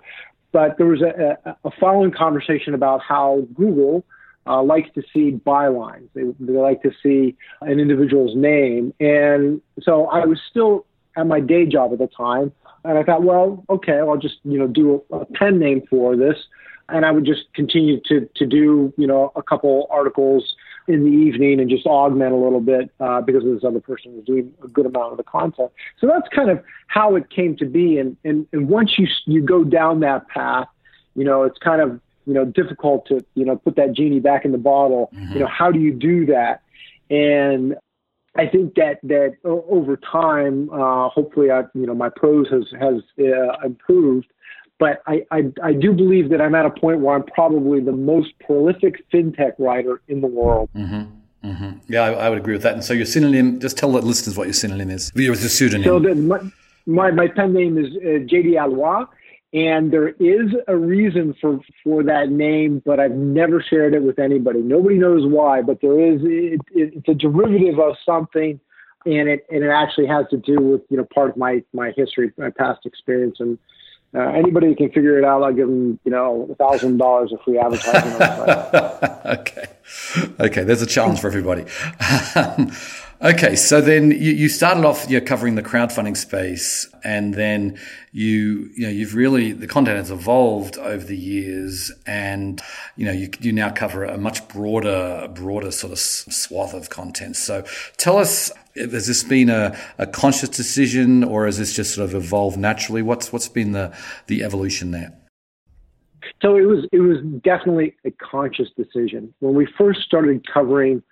But 0.51 0.77
there 0.77 0.87
was 0.87 1.01
a, 1.01 1.37
a, 1.63 1.71
following 1.79 2.11
conversation 2.11 2.73
about 2.73 3.01
how 3.01 3.45
Google 3.53 4.03
uh, 4.45 4.63
likes 4.63 4.89
to 4.95 5.03
see 5.13 5.31
bylines. 5.31 6.09
They, 6.13 6.23
they 6.39 6.57
like 6.57 6.81
to 6.83 6.91
see 7.03 7.37
an 7.61 7.79
individual's 7.79 8.35
name. 8.35 8.93
And 8.99 9.61
so 9.81 10.07
I 10.07 10.25
was 10.25 10.39
still 10.49 10.85
at 11.15 11.27
my 11.27 11.39
day 11.39 11.65
job 11.65 11.93
at 11.93 11.99
the 11.99 12.07
time. 12.07 12.51
And 12.83 12.97
I 12.97 13.03
thought, 13.03 13.23
well, 13.23 13.63
okay, 13.69 13.99
I'll 13.99 14.17
just, 14.17 14.37
you 14.43 14.57
know, 14.57 14.67
do 14.67 15.03
a, 15.11 15.17
a 15.17 15.25
pen 15.25 15.59
name 15.59 15.83
for 15.89 16.15
this. 16.15 16.37
And 16.89 17.05
I 17.05 17.11
would 17.11 17.25
just 17.25 17.51
continue 17.53 17.99
to, 18.05 18.29
to 18.35 18.45
do, 18.45 18.93
you 18.97 19.07
know, 19.07 19.31
a 19.35 19.43
couple 19.43 19.87
articles 19.89 20.55
in 20.87 21.03
the 21.03 21.11
evening 21.11 21.59
and 21.59 21.69
just 21.69 21.85
augment 21.85 22.31
a 22.31 22.37
little 22.37 22.61
bit 22.61 22.89
uh, 23.01 23.19
because 23.19 23.43
this 23.43 23.63
other 23.65 23.81
person 23.81 24.15
was 24.15 24.23
doing 24.23 24.53
a 24.63 24.69
good 24.69 24.85
amount 24.85 25.11
of 25.11 25.17
the 25.17 25.23
content. 25.23 25.69
So 25.99 26.07
that's 26.07 26.27
kind 26.33 26.49
of 26.49 26.63
how 26.87 27.15
it 27.15 27.29
came 27.29 27.57
to 27.57 27.65
be. 27.65 27.97
And, 27.97 28.15
and, 28.23 28.47
and 28.53 28.69
once 28.69 28.97
you, 28.97 29.07
you 29.25 29.41
go 29.41 29.65
down 29.65 29.99
that 29.99 30.29
path, 30.29 30.67
you 31.15 31.25
know, 31.25 31.43
it's 31.43 31.57
kind 31.57 31.81
of, 31.81 31.99
you 32.25 32.33
know, 32.33 32.45
difficult 32.45 33.05
to, 33.07 33.25
you 33.35 33.43
know, 33.43 33.57
put 33.57 33.75
that 33.75 33.91
genie 33.93 34.21
back 34.21 34.45
in 34.45 34.53
the 34.53 34.57
bottle. 34.57 35.09
Mm-hmm. 35.13 35.33
You 35.33 35.39
know, 35.39 35.47
how 35.47 35.71
do 35.71 35.79
you 35.79 35.93
do 35.93 36.25
that? 36.27 36.61
And 37.09 37.75
I 38.37 38.47
think 38.47 38.75
that 38.75 38.99
that 39.03 39.37
over 39.43 39.97
time, 39.97 40.69
uh, 40.69 41.09
hopefully, 41.09 41.49
I, 41.51 41.63
you 41.73 41.87
know, 41.87 41.95
my 41.95 42.09
prose 42.09 42.47
has 42.49 42.65
has 42.79 43.01
uh, 43.19 43.65
improved 43.65 44.27
but 44.79 45.01
I, 45.07 45.25
I, 45.31 45.51
I, 45.63 45.73
do 45.73 45.91
believe 45.91 46.29
that 46.29 46.41
I'm 46.41 46.53
at 46.53 46.65
a 46.65 46.69
point 46.69 46.99
where 46.99 47.15
I'm 47.15 47.23
probably 47.23 47.79
the 47.79 47.91
most 47.91 48.37
prolific 48.39 49.09
fintech 49.11 49.53
writer 49.57 50.01
in 50.07 50.21
the 50.21 50.27
world. 50.27 50.69
Mm-hmm. 50.75 51.49
Mm-hmm. 51.49 51.91
Yeah, 51.91 52.01
I, 52.01 52.11
I, 52.11 52.29
would 52.29 52.37
agree 52.37 52.53
with 52.53 52.63
that. 52.63 52.73
And 52.73 52.83
so 52.83 52.93
your 52.93 53.05
synonym, 53.05 53.59
just 53.59 53.77
tell 53.77 53.91
the 53.91 54.01
listeners 54.01 54.37
what 54.37 54.47
your 54.47 54.53
synonym 54.53 54.89
is. 54.89 55.11
Your 55.15 55.35
pseudonym. 55.35 55.85
So 55.85 55.99
the, 55.99 56.15
my, 56.15 56.39
my, 56.85 57.11
my, 57.11 57.27
pen 57.27 57.53
name 57.53 57.77
is 57.77 57.87
uh, 57.95 58.25
JD 58.25 58.61
Alois. 58.61 59.05
And 59.53 59.91
there 59.91 60.09
is 60.09 60.51
a 60.67 60.75
reason 60.75 61.33
for, 61.39 61.59
for 61.83 62.03
that 62.03 62.29
name, 62.29 62.81
but 62.85 62.99
I've 62.99 63.13
never 63.13 63.61
shared 63.61 63.93
it 63.93 64.03
with 64.03 64.19
anybody. 64.19 64.59
Nobody 64.59 64.97
knows 64.97 65.25
why, 65.25 65.61
but 65.61 65.79
there 65.81 65.99
is, 65.99 66.19
it, 66.23 66.59
it, 66.75 66.93
it's 66.95 67.07
a 67.07 67.13
derivative 67.13 67.79
of 67.79 67.95
something 68.05 68.59
and 69.05 69.29
it, 69.29 69.45
and 69.49 69.63
it 69.63 69.69
actually 69.69 70.07
has 70.07 70.25
to 70.31 70.37
do 70.37 70.59
with, 70.59 70.81
you 70.89 70.97
know, 70.97 71.07
part 71.15 71.29
of 71.29 71.37
my, 71.37 71.63
my 71.73 71.93
history, 71.95 72.33
my 72.37 72.49
past 72.49 72.85
experience. 72.85 73.37
And, 73.39 73.57
uh, 74.15 74.19
anybody 74.19 74.73
can 74.75 74.89
figure 74.89 75.17
it 75.17 75.25
out, 75.25 75.43
I'll 75.43 75.53
give 75.53 75.67
them, 75.67 75.99
you 76.03 76.11
know, 76.11 76.47
a 76.51 76.55
thousand 76.55 76.97
dollars 76.97 77.33
of 77.33 77.41
free 77.41 77.57
advertising. 77.57 78.13
okay, 79.25 79.65
okay, 80.39 80.63
there's 80.63 80.81
a 80.81 80.87
challenge 80.87 81.19
for 81.19 81.27
everybody. 81.27 81.65
Okay, 83.19 83.55
so 83.55 83.81
then 83.81 84.11
you, 84.11 84.31
you 84.31 84.47
started 84.47 84.85
off 84.85 85.09
you're 85.09 85.21
covering 85.21 85.55
the 85.55 85.63
crowdfunding 85.63 86.15
space, 86.15 86.87
and 87.03 87.33
then 87.33 87.79
you 88.11 88.69
you 88.75 88.83
know 88.83 88.89
you've 88.89 89.15
really 89.15 89.53
the 89.53 89.65
content 89.65 89.97
has 89.97 90.11
evolved 90.11 90.77
over 90.77 91.03
the 91.03 91.17
years, 91.17 91.91
and 92.05 92.61
you 92.95 93.05
know 93.05 93.11
you 93.11 93.31
you 93.39 93.51
now 93.51 93.71
cover 93.71 94.03
a 94.03 94.19
much 94.19 94.47
broader 94.47 95.27
broader 95.33 95.71
sort 95.71 95.93
of 95.93 95.97
swath 95.97 96.75
of 96.75 96.91
content. 96.91 97.35
So 97.35 97.63
tell 97.97 98.19
us, 98.19 98.51
has 98.77 99.07
this 99.07 99.23
been 99.23 99.49
a, 99.49 99.77
a 99.97 100.07
conscious 100.07 100.49
decision, 100.49 101.23
or 101.23 101.45
has 101.45 101.57
this 101.57 101.73
just 101.73 101.95
sort 101.95 102.09
of 102.09 102.15
evolved 102.15 102.57
naturally? 102.57 103.01
What's 103.01 103.33
what's 103.33 103.49
been 103.49 103.71
the 103.71 103.95
the 104.27 104.43
evolution 104.43 104.91
there? 104.91 105.13
So 106.41 106.55
it 106.55 106.65
was 106.65 106.85
it 106.91 106.99
was 106.99 107.17
definitely 107.43 107.95
a 108.05 108.11
conscious 108.11 108.69
decision 108.75 109.33
when 109.39 109.55
we 109.55 109.67
first 109.77 110.01
started 110.01 110.45
covering 110.51 111.03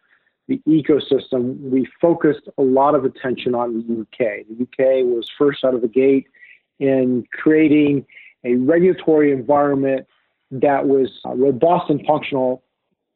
the 0.47 0.61
ecosystem, 0.67 1.59
we 1.59 1.87
focused 1.99 2.47
a 2.57 2.61
lot 2.61 2.95
of 2.95 3.03
attention 3.03 3.55
on 3.55 3.73
the 3.73 4.01
UK. 4.01 4.45
The 4.47 4.63
UK 4.63 5.05
was 5.05 5.29
first 5.37 5.63
out 5.63 5.73
of 5.73 5.81
the 5.81 5.87
gate 5.87 6.27
in 6.79 7.25
creating 7.31 8.05
a 8.43 8.55
regulatory 8.55 9.31
environment 9.31 10.05
that 10.51 10.87
was 10.87 11.09
uh, 11.25 11.33
robust 11.33 11.89
and 11.89 12.05
functional 12.05 12.63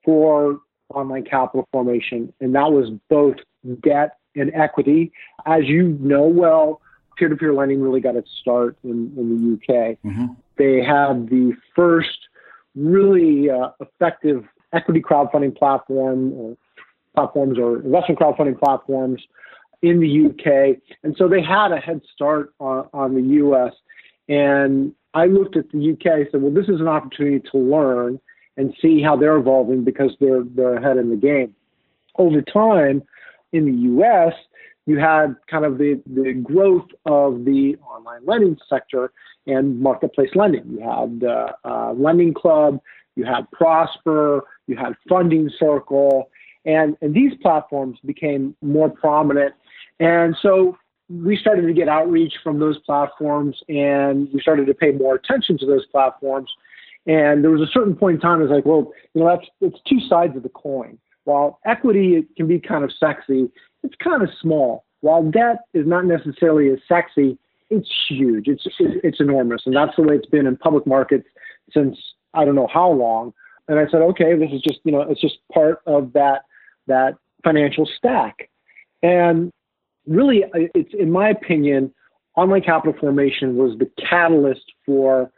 for 0.04 0.60
online 0.94 1.24
capital 1.24 1.68
formation, 1.72 2.34
and 2.42 2.56
that 2.56 2.72
was 2.72 2.90
both 3.10 3.36
debt 3.82 4.18
and 4.36 4.52
equity. 4.54 5.12
As 5.46 5.66
you 5.66 5.98
know 6.00 6.24
well, 6.24 6.82
peer 7.18 7.30
to 7.30 7.36
peer 7.36 7.54
lending 7.54 7.82
really 7.82 8.02
got 8.02 8.16
its 8.16 8.30
start 8.42 8.78
in, 8.84 9.12
in 9.18 9.38
the 9.38 9.54
UK. 9.56 9.98
Mm-hmm. 10.06 10.26
They 10.58 10.84
had 10.84 11.30
the 11.30 11.54
first 11.76 12.18
really 12.76 13.50
uh, 13.50 13.70
effective 13.80 14.46
equity 14.74 15.02
crowdfunding 15.02 15.58
platform, 15.58 16.34
or 16.34 16.58
platforms 17.16 17.58
or 17.58 17.78
investment 17.78 18.20
crowdfunding 18.20 18.60
platforms 18.60 19.22
in 19.82 20.00
the 20.00 20.28
UK. 20.28 20.78
And 21.04 21.16
so 21.18 21.28
they 21.28 21.42
had 21.42 21.72
a 21.72 21.78
head 21.78 22.02
start 22.14 22.54
on, 22.60 22.88
on 22.94 23.16
the 23.16 23.36
US. 23.46 23.74
And 24.28 24.94
I 25.14 25.26
looked 25.26 25.58
at 25.58 25.70
the 25.72 25.92
UK 25.92 26.06
and 26.06 26.28
said, 26.32 26.42
well, 26.42 26.54
this 26.54 26.68
is 26.68 26.80
an 26.80 26.88
opportunity 26.88 27.44
to 27.52 27.58
learn 27.58 28.20
and 28.58 28.74
see 28.82 29.02
how 29.02 29.16
they're 29.16 29.38
evolving 29.38 29.84
because 29.84 30.12
they're, 30.20 30.44
they're 30.44 30.76
ahead 30.76 30.98
in 30.98 31.10
the 31.10 31.16
game. 31.16 31.56
Over 32.18 32.42
time, 32.42 33.02
in 33.54 33.66
the 33.66 34.04
US, 34.04 34.34
you 34.86 34.98
had 34.98 35.36
kind 35.50 35.66
of 35.66 35.78
the, 35.78 36.02
the 36.08 36.34
growth 36.34 36.88
of 37.06 37.46
the 37.46 37.76
online 37.88 38.22
lending 38.26 38.58
sector 38.68 39.12
and 39.46 39.80
marketplace 39.80 40.32
lending. 40.36 40.64
You 40.68 40.80
had 40.80 41.24
uh, 41.24 41.52
uh, 41.64 41.94
Lending 41.94 42.34
Club, 42.34 42.80
you 43.16 43.26
had 43.26 43.50
Prosper, 43.52 44.46
you 44.68 44.76
had 44.76 44.96
Funding 45.08 45.50
Circle, 45.60 46.30
and, 46.66 46.98
and 47.02 47.14
these 47.14 47.34
platforms 47.42 48.00
became 48.06 48.56
more 48.62 48.90
prominent. 48.90 49.54
And 50.00 50.36
so 50.42 50.78
we 51.10 51.38
started 51.38 51.64
to 51.64 51.74
get 51.74 51.88
outreach 51.88 52.34
from 52.44 52.60
those 52.60 52.78
platforms 52.80 53.62
and 53.68 54.28
we 54.34 54.40
started 54.42 54.68
to 54.68 54.74
pay 54.74 54.92
more 54.92 55.16
attention 55.16 55.58
to 55.58 55.66
those 55.66 55.86
platforms. 55.88 56.50
And 57.08 57.44
there 57.44 57.52
was 57.52 57.62
a 57.62 57.72
certain 57.72 57.96
point 57.96 58.16
in 58.16 58.22
time, 58.22 58.40
I 58.40 58.44
was 58.44 58.52
like, 58.52 58.66
well, 58.66 58.92
you 59.14 59.22
know, 59.22 59.28
that's 59.28 59.50
it's 59.62 59.80
two 59.88 60.00
sides 60.08 60.36
of 60.36 60.44
the 60.44 60.50
coin. 60.50 61.00
While 61.30 61.60
equity 61.64 62.26
can 62.36 62.48
be 62.48 62.60
kind 62.60 62.84
of 62.84 62.92
sexy, 62.92 63.52
it's 63.84 63.94
kind 64.04 64.24
of 64.24 64.30
small. 64.42 64.84
While 65.02 65.30
debt 65.30 65.58
is 65.76 65.86
not 65.86 66.06
necessarily 66.06 66.70
as 66.72 66.80
sexy, 66.88 67.38
it's 67.70 67.88
huge. 68.10 68.48
It's 68.48 68.66
it's 68.80 69.20
enormous, 69.20 69.62
and 69.68 69.76
that's 69.76 69.96
the 69.96 70.02
way 70.02 70.16
it's 70.16 70.26
been 70.26 70.48
in 70.48 70.58
public 70.58 70.88
markets 70.88 71.28
since 71.72 71.96
I 72.34 72.46
don't 72.46 72.56
know 72.56 72.68
how 72.74 72.90
long. 72.90 73.32
And 73.68 73.78
I 73.78 73.86
said, 73.92 74.02
okay, 74.02 74.36
this 74.36 74.50
is 74.52 74.62
just 74.62 74.80
you 74.84 74.92
know, 74.92 75.02
it's 75.02 75.22
just 75.22 75.38
part 75.54 75.82
of 75.86 76.14
that 76.14 76.46
that 76.88 77.14
financial 77.44 77.88
stack. 77.96 78.50
And 79.04 79.52
really, 80.08 80.46
it's 80.56 80.96
in 80.98 81.12
my 81.12 81.30
opinion, 81.30 81.94
online 82.36 82.64
capital 82.64 82.96
formation 83.00 83.56
was 83.56 83.78
the 83.78 83.90
catalyst 84.04 84.66
for 84.84 85.32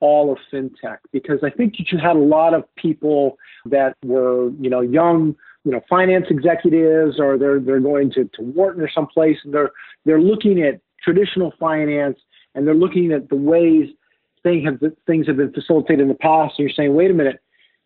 all 0.00 0.32
of 0.32 0.38
fintech 0.52 0.98
because 1.12 1.40
I 1.42 1.50
think 1.50 1.74
you 1.78 1.98
had 1.98 2.16
a 2.16 2.20
lot 2.20 2.54
of 2.54 2.64
people 2.76 3.36
that 3.66 3.96
were, 4.04 4.50
you 4.60 4.70
know, 4.70 4.80
young, 4.80 5.34
you 5.64 5.72
know, 5.72 5.80
finance 5.88 6.26
executives 6.30 7.18
or 7.18 7.36
they're 7.36 7.60
they're 7.60 7.80
going 7.80 8.12
to, 8.12 8.24
to 8.24 8.42
Wharton 8.42 8.82
or 8.82 8.90
someplace 8.90 9.38
and 9.44 9.52
they're 9.52 9.70
they're 10.04 10.20
looking 10.20 10.62
at 10.62 10.80
traditional 11.02 11.52
finance 11.58 12.18
and 12.54 12.66
they're 12.66 12.74
looking 12.74 13.12
at 13.12 13.28
the 13.28 13.36
ways 13.36 13.88
things 14.42 14.64
have 14.64 14.80
things 15.06 15.26
have 15.26 15.36
been 15.36 15.52
facilitated 15.52 16.00
in 16.00 16.08
the 16.08 16.14
past. 16.14 16.54
And 16.58 16.68
you're 16.68 16.74
saying, 16.74 16.94
wait 16.94 17.10
a 17.10 17.14
minute, 17.14 17.40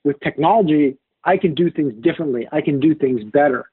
with 0.05 0.19
technology, 0.21 0.97
I 1.25 1.37
can 1.37 1.55
do 1.55 1.71
things 1.71 1.93
differently. 2.01 2.49
I 2.53 2.61
can 2.61 2.81
do 2.81 2.95
things 2.95 3.23
better. 3.25 3.71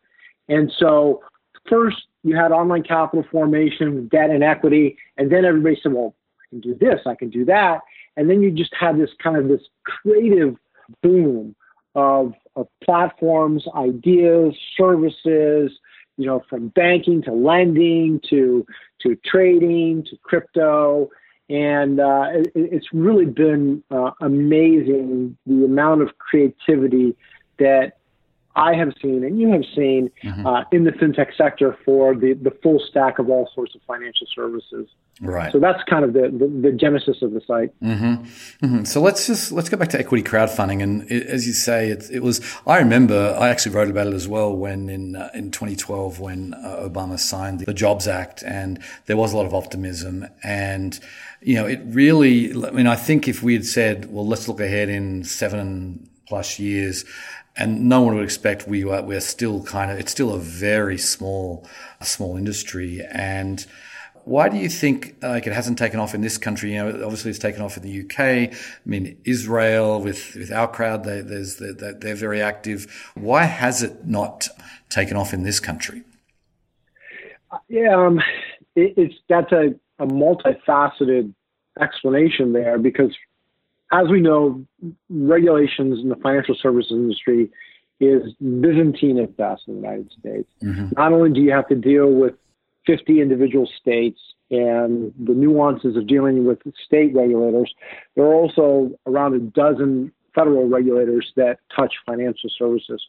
And 0.47 0.71
so 0.77 1.21
first 1.67 1.97
you 2.23 2.35
had 2.35 2.51
online 2.51 2.83
capital 2.83 3.25
formation, 3.31 4.07
debt 4.07 4.29
and 4.29 4.43
equity, 4.43 4.97
and 5.17 5.31
then 5.31 5.45
everybody 5.45 5.79
said, 5.81 5.93
well, 5.93 6.15
I 6.41 6.49
can 6.49 6.59
do 6.61 6.75
this, 6.75 7.01
I 7.05 7.15
can 7.15 7.29
do 7.29 7.45
that. 7.45 7.81
And 8.19 8.29
then 8.29 8.41
you 8.41 8.51
just 8.51 8.75
had 8.77 8.99
this 8.99 9.11
kind 9.23 9.37
of 9.37 9.47
this 9.47 9.61
creative 9.85 10.57
boom 11.01 11.55
of, 11.95 12.33
of 12.57 12.67
platforms, 12.83 13.65
ideas, 13.77 14.53
services, 14.75 15.71
you 16.17 16.25
know, 16.25 16.43
from 16.49 16.67
banking 16.67 17.21
to 17.23 17.31
lending 17.31 18.19
to 18.29 18.65
to 19.03 19.15
trading 19.25 20.03
to 20.03 20.17
crypto, 20.21 21.09
and 21.49 22.01
uh, 22.01 22.25
it, 22.33 22.51
it's 22.55 22.87
really 22.91 23.23
been 23.23 23.81
uh, 23.89 24.11
amazing 24.19 25.37
the 25.45 25.63
amount 25.63 26.01
of 26.01 26.17
creativity 26.17 27.15
that 27.57 27.98
I 28.55 28.73
have 28.73 28.93
seen 29.01 29.23
and 29.23 29.39
you 29.39 29.51
have 29.51 29.63
seen 29.75 30.11
mm-hmm. 30.23 30.45
uh, 30.45 30.63
in 30.71 30.83
the 30.83 30.91
fintech 30.91 31.35
sector 31.37 31.77
for 31.85 32.15
the, 32.15 32.33
the 32.33 32.51
full 32.63 32.79
stack 32.89 33.19
of 33.19 33.29
all 33.29 33.49
sorts 33.53 33.75
of 33.75 33.81
financial 33.83 34.27
services. 34.33 34.87
Right. 35.21 35.51
So 35.51 35.59
that's 35.59 35.83
kind 35.83 36.03
of 36.03 36.13
the, 36.13 36.29
the, 36.29 36.69
the 36.69 36.71
genesis 36.71 37.21
of 37.21 37.33
the 37.33 37.41
site. 37.41 37.77
Mm-hmm. 37.81 38.65
Mm-hmm. 38.65 38.83
So 38.85 39.01
let's 39.01 39.27
just 39.27 39.51
let's 39.51 39.67
go 39.67 39.77
back 39.77 39.89
to 39.89 39.99
equity 39.99 40.23
crowdfunding, 40.23 40.81
and 40.81 41.09
it, 41.11 41.27
as 41.27 41.45
you 41.45 41.51
say, 41.51 41.89
it, 41.89 42.09
it, 42.09 42.23
was. 42.23 42.39
I 42.65 42.77
remember 42.79 43.35
I 43.37 43.49
actually 43.49 43.75
wrote 43.75 43.89
about 43.89 44.07
it 44.07 44.13
as 44.13 44.29
well 44.29 44.55
when 44.55 44.89
in 44.89 45.17
uh, 45.17 45.29
in 45.33 45.51
2012 45.51 46.21
when 46.21 46.53
uh, 46.53 46.89
Obama 46.89 47.19
signed 47.19 47.59
the 47.59 47.73
Jobs 47.73 48.07
Act, 48.07 48.43
and 48.43 48.81
there 49.07 49.17
was 49.17 49.33
a 49.33 49.37
lot 49.37 49.45
of 49.45 49.53
optimism, 49.53 50.25
and 50.41 50.97
you 51.41 51.55
know 51.55 51.65
it 51.65 51.81
really. 51.83 52.51
I 52.53 52.71
mean, 52.71 52.87
I 52.87 52.95
think 52.95 53.27
if 53.27 53.43
we 53.43 53.53
had 53.53 53.65
said, 53.65 54.09
well, 54.09 54.25
let's 54.25 54.47
look 54.47 54.61
ahead 54.61 54.87
in 54.87 55.25
seven 55.25 56.09
plus 56.29 56.59
years 56.59 57.03
and 57.55 57.89
no 57.89 58.01
one 58.01 58.15
would 58.15 58.23
expect 58.23 58.67
we 58.67 58.83
are, 58.83 59.01
we're 59.01 59.19
still 59.19 59.63
kind 59.63 59.91
of, 59.91 59.99
it's 59.99 60.11
still 60.11 60.33
a 60.33 60.39
very 60.39 60.97
small, 60.97 61.67
small 62.01 62.37
industry. 62.37 63.01
And 63.11 63.65
why 64.23 64.47
do 64.49 64.57
you 64.57 64.69
think 64.69 65.15
like 65.21 65.47
it 65.47 65.53
hasn't 65.53 65.77
taken 65.77 65.99
off 65.99 66.13
in 66.13 66.21
this 66.21 66.37
country? 66.37 66.73
You 66.73 66.77
know, 66.77 67.03
obviously 67.03 67.31
it's 67.31 67.39
taken 67.39 67.61
off 67.61 67.77
in 67.77 67.83
the 67.83 68.01
UK. 68.01 68.19
I 68.19 68.53
mean, 68.85 69.17
Israel 69.25 70.01
with, 70.01 70.35
with 70.35 70.49
OurCrowd, 70.49 71.03
they, 71.03 71.21
there's, 71.21 71.57
they're, 71.57 71.93
they're 71.93 72.15
very 72.15 72.41
active. 72.41 73.11
Why 73.15 73.43
has 73.43 73.83
it 73.83 74.05
not 74.05 74.47
taken 74.89 75.17
off 75.17 75.33
in 75.33 75.43
this 75.43 75.59
country? 75.59 76.03
Yeah, 77.67 77.95
um, 77.95 78.19
it, 78.75 78.93
it's, 78.95 79.15
that's 79.27 79.51
a, 79.51 79.73
a 79.97 80.05
multifaceted 80.05 81.33
explanation 81.81 82.53
there 82.53 82.77
because 82.77 83.15
as 83.91 84.07
we 84.09 84.21
know, 84.21 84.65
regulations 85.09 85.99
in 86.01 86.09
the 86.09 86.15
financial 86.15 86.55
services 86.61 86.91
industry 86.91 87.49
is 87.99 88.33
Byzantine 88.39 89.19
at 89.19 89.35
best 89.35 89.63
in 89.67 89.75
the 89.75 89.81
United 89.81 90.11
States. 90.17 90.49
Mm-hmm. 90.63 90.89
Not 90.95 91.11
only 91.11 91.31
do 91.31 91.41
you 91.41 91.51
have 91.51 91.67
to 91.67 91.75
deal 91.75 92.11
with 92.11 92.33
50 92.85 93.21
individual 93.21 93.69
states 93.79 94.19
and 94.51 95.13
the 95.19 95.33
nuances 95.33 95.95
of 95.97 96.07
dealing 96.07 96.45
with 96.45 96.59
state 96.85 97.13
regulators, 97.13 97.73
there 98.15 98.25
are 98.25 98.33
also 98.33 98.91
around 99.05 99.35
a 99.35 99.39
dozen 99.39 100.11
federal 100.33 100.67
regulators 100.67 101.31
that 101.35 101.59
touch 101.75 101.93
financial 102.05 102.49
services. 102.57 103.05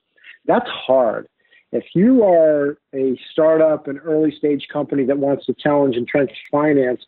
That's 0.47 0.69
hard. 0.69 1.29
If 1.73 1.85
you 1.95 2.25
are 2.25 2.79
a 2.95 3.19
startup, 3.31 3.87
an 3.87 3.99
early 3.99 4.35
stage 4.37 4.67
company 4.73 5.05
that 5.05 5.19
wants 5.19 5.47
to 5.47 5.55
challenge 5.55 5.97
entrenched 5.97 6.37
finance, 6.51 7.01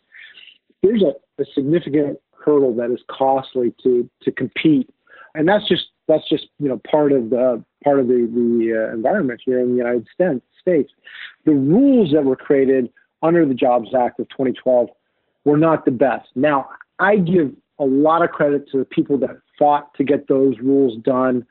there's 0.81 1.03
a, 1.03 1.41
a 1.41 1.45
significant 1.53 2.19
hurdle 2.43 2.73
that 2.75 2.91
is 2.91 2.99
costly 3.09 3.73
to 3.83 4.09
to 4.21 4.31
compete, 4.31 4.89
and 5.35 5.47
that's 5.47 5.67
just 5.67 5.87
that's 6.07 6.27
just 6.29 6.47
you 6.59 6.67
know 6.67 6.81
part 6.89 7.11
of 7.11 7.29
the 7.29 7.63
part 7.83 7.99
of 7.99 8.07
the 8.07 8.29
the 8.33 8.87
uh, 8.89 8.93
environment 8.93 9.41
here 9.45 9.59
in 9.59 9.71
the 9.71 9.77
United 9.77 10.07
States. 10.61 10.91
The 11.45 11.53
rules 11.53 12.11
that 12.13 12.23
were 12.23 12.35
created 12.35 12.89
under 13.21 13.45
the 13.45 13.53
Jobs 13.53 13.89
Act 13.97 14.19
of 14.19 14.29
2012 14.29 14.89
were 15.45 15.57
not 15.57 15.85
the 15.85 15.91
best. 15.91 16.27
Now, 16.35 16.69
I 16.99 17.17
give 17.17 17.51
a 17.79 17.85
lot 17.85 18.23
of 18.23 18.29
credit 18.31 18.69
to 18.71 18.77
the 18.77 18.85
people 18.85 19.17
that 19.19 19.37
fought 19.57 19.93
to 19.95 20.03
get 20.03 20.27
those 20.27 20.55
rules 20.59 21.01
done. 21.03 21.45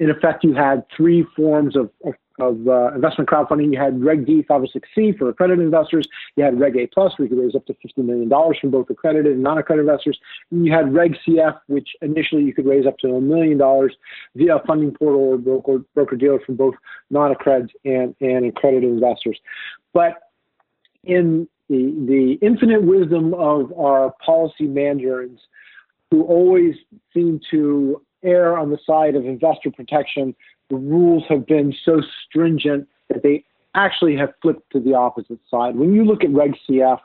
In 0.00 0.10
effect, 0.10 0.44
you 0.44 0.54
had 0.54 0.84
three 0.96 1.26
forms 1.36 1.76
of, 1.76 1.90
of 2.04 2.14
of 2.38 2.66
uh, 2.68 2.94
investment 2.94 3.28
crowdfunding. 3.28 3.72
You 3.72 3.78
had 3.78 4.02
Reg 4.02 4.26
D 4.26 4.44
506C 4.48 5.18
for 5.18 5.28
accredited 5.28 5.64
investors. 5.64 6.08
You 6.36 6.44
had 6.44 6.58
Reg 6.58 6.76
A 6.76 6.86
Plus, 6.86 7.12
where 7.16 7.26
you 7.26 7.34
could 7.34 7.42
raise 7.42 7.54
up 7.54 7.66
to 7.66 7.74
$50 7.74 8.04
million 8.04 8.30
from 8.60 8.70
both 8.70 8.88
accredited 8.90 9.32
and 9.32 9.42
non-accredited 9.42 9.88
investors. 9.88 10.18
And 10.50 10.64
you 10.64 10.72
had 10.72 10.92
Reg 10.92 11.16
CF, 11.26 11.58
which 11.66 11.88
initially 12.02 12.44
you 12.44 12.54
could 12.54 12.66
raise 12.66 12.86
up 12.86 12.98
to 12.98 13.14
a 13.14 13.20
million 13.20 13.58
dollars 13.58 13.96
via 14.36 14.56
a 14.56 14.66
funding 14.66 14.92
portal 14.92 15.20
or 15.20 15.38
broker, 15.38 15.78
broker 15.94 16.16
dealer 16.16 16.40
from 16.44 16.56
both 16.56 16.74
non-accredited 17.10 17.72
and, 17.84 18.14
and 18.20 18.46
accredited 18.46 18.88
investors. 18.88 19.38
But 19.92 20.14
in 21.04 21.48
the, 21.68 21.94
the 22.06 22.38
infinite 22.46 22.82
wisdom 22.82 23.34
of 23.34 23.72
our 23.78 24.14
policy 24.24 24.66
mandarins, 24.66 25.40
who 26.10 26.22
always 26.24 26.74
seem 27.12 27.40
to 27.50 28.02
err 28.22 28.56
on 28.58 28.70
the 28.70 28.78
side 28.86 29.14
of 29.14 29.26
investor 29.26 29.70
protection, 29.70 30.34
the 30.70 30.76
rules 30.76 31.24
have 31.28 31.46
been 31.46 31.74
so 31.84 32.02
stringent 32.26 32.88
that 33.08 33.22
they 33.22 33.44
actually 33.74 34.16
have 34.16 34.30
flipped 34.42 34.70
to 34.72 34.80
the 34.80 34.94
opposite 34.94 35.38
side. 35.50 35.76
When 35.76 35.94
you 35.94 36.04
look 36.04 36.24
at 36.24 36.30
Reg 36.30 36.54
CF, 36.68 36.98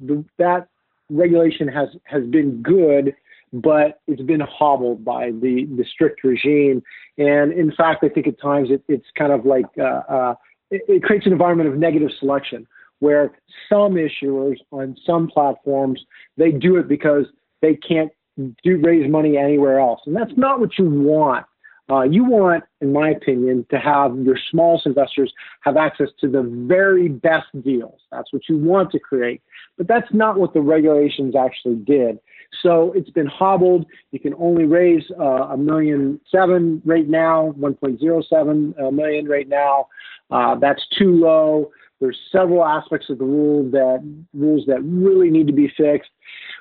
the, 0.00 0.24
that 0.38 0.68
regulation 1.10 1.68
has, 1.68 1.88
has 2.04 2.24
been 2.26 2.62
good, 2.62 3.14
but 3.52 4.00
it's 4.06 4.22
been 4.22 4.40
hobbled 4.40 5.04
by 5.04 5.30
the, 5.30 5.66
the 5.76 5.84
strict 5.90 6.22
regime. 6.22 6.82
And 7.16 7.52
in 7.52 7.72
fact, 7.72 8.04
I 8.04 8.08
think 8.08 8.26
at 8.26 8.40
times 8.40 8.68
it, 8.70 8.82
it's 8.88 9.06
kind 9.16 9.32
of 9.32 9.46
like 9.46 9.66
uh, 9.78 10.02
uh, 10.08 10.34
it, 10.70 10.82
it 10.88 11.02
creates 11.02 11.26
an 11.26 11.32
environment 11.32 11.68
of 11.68 11.78
negative 11.78 12.10
selection 12.18 12.66
where 13.00 13.32
some 13.68 13.94
issuers 13.94 14.56
on 14.70 14.96
some 15.06 15.28
platforms 15.28 16.04
they 16.36 16.50
do 16.50 16.76
it 16.76 16.88
because 16.88 17.26
they 17.62 17.74
can't 17.74 18.10
do 18.36 18.78
raise 18.82 19.10
money 19.10 19.36
anywhere 19.36 19.80
else, 19.80 20.00
and 20.06 20.14
that's 20.14 20.32
not 20.36 20.60
what 20.60 20.78
you 20.78 20.88
want. 20.88 21.44
Uh, 21.90 22.02
you 22.02 22.22
want, 22.22 22.64
in 22.80 22.92
my 22.92 23.08
opinion, 23.10 23.64
to 23.70 23.78
have 23.78 24.16
your 24.18 24.38
smallest 24.50 24.86
investors 24.86 25.32
have 25.62 25.76
access 25.76 26.08
to 26.20 26.28
the 26.28 26.42
very 26.42 27.08
best 27.08 27.46
deals. 27.62 28.00
That's 28.12 28.30
what 28.32 28.42
you 28.48 28.58
want 28.58 28.90
to 28.92 28.98
create. 28.98 29.40
But 29.78 29.88
that's 29.88 30.12
not 30.12 30.38
what 30.38 30.52
the 30.52 30.60
regulations 30.60 31.34
actually 31.34 31.76
did. 31.76 32.18
So 32.62 32.92
it's 32.94 33.10
been 33.10 33.26
hobbled. 33.26 33.86
You 34.10 34.20
can 34.20 34.34
only 34.38 34.64
raise 34.64 35.04
uh, 35.18 35.48
a 35.48 35.56
million 35.56 36.20
seven 36.30 36.82
right 36.84 37.08
now, 37.08 37.54
1.07 37.58 38.74
uh, 38.78 39.28
right 39.28 39.48
now. 39.48 39.88
Uh, 40.30 40.56
that's 40.56 40.86
too 40.98 41.12
low. 41.12 41.70
There's 42.00 42.18
several 42.30 42.64
aspects 42.64 43.10
of 43.10 43.18
the 43.18 43.24
rule 43.24 43.68
that 43.70 44.00
rules 44.34 44.66
that 44.66 44.82
really 44.82 45.30
need 45.30 45.46
to 45.46 45.52
be 45.52 45.72
fixed. 45.76 46.10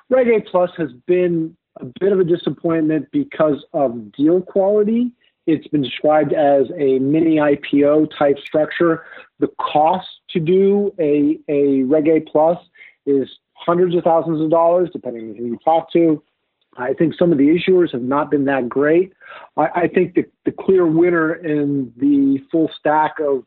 Reg 0.09 0.27
A 0.27 0.41
Plus 0.49 0.71
has 0.77 0.89
been 1.05 1.55
a 1.79 1.85
bit 1.99 2.11
of 2.11 2.19
a 2.19 2.23
disappointment 2.23 3.07
because 3.11 3.63
of 3.73 4.11
deal 4.13 4.41
quality. 4.41 5.11
It's 5.47 5.67
been 5.67 5.81
described 5.81 6.33
as 6.33 6.65
a 6.77 6.99
mini 6.99 7.37
IPO 7.37 8.11
type 8.17 8.37
structure. 8.39 9.05
The 9.39 9.47
cost 9.59 10.07
to 10.31 10.39
do 10.39 10.93
a, 10.99 11.39
a 11.47 11.83
Reg 11.83 12.07
A 12.07 12.19
Plus 12.19 12.57
is 13.05 13.29
hundreds 13.53 13.95
of 13.95 14.03
thousands 14.03 14.41
of 14.41 14.49
dollars, 14.49 14.89
depending 14.91 15.29
on 15.29 15.35
who 15.35 15.45
you 15.45 15.59
talk 15.63 15.91
to. 15.93 16.21
I 16.77 16.93
think 16.93 17.15
some 17.17 17.31
of 17.31 17.37
the 17.37 17.47
issuers 17.47 17.91
have 17.93 18.03
not 18.03 18.29
been 18.29 18.45
that 18.45 18.69
great. 18.69 19.13
I, 19.55 19.67
I 19.73 19.87
think 19.87 20.13
the, 20.13 20.25
the 20.45 20.51
clear 20.51 20.85
winner 20.85 21.33
in 21.33 21.91
the 21.97 22.39
full 22.51 22.69
stack 22.77 23.15
of 23.19 23.43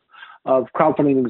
of 0.46 0.68
crowdfunding 0.74 1.26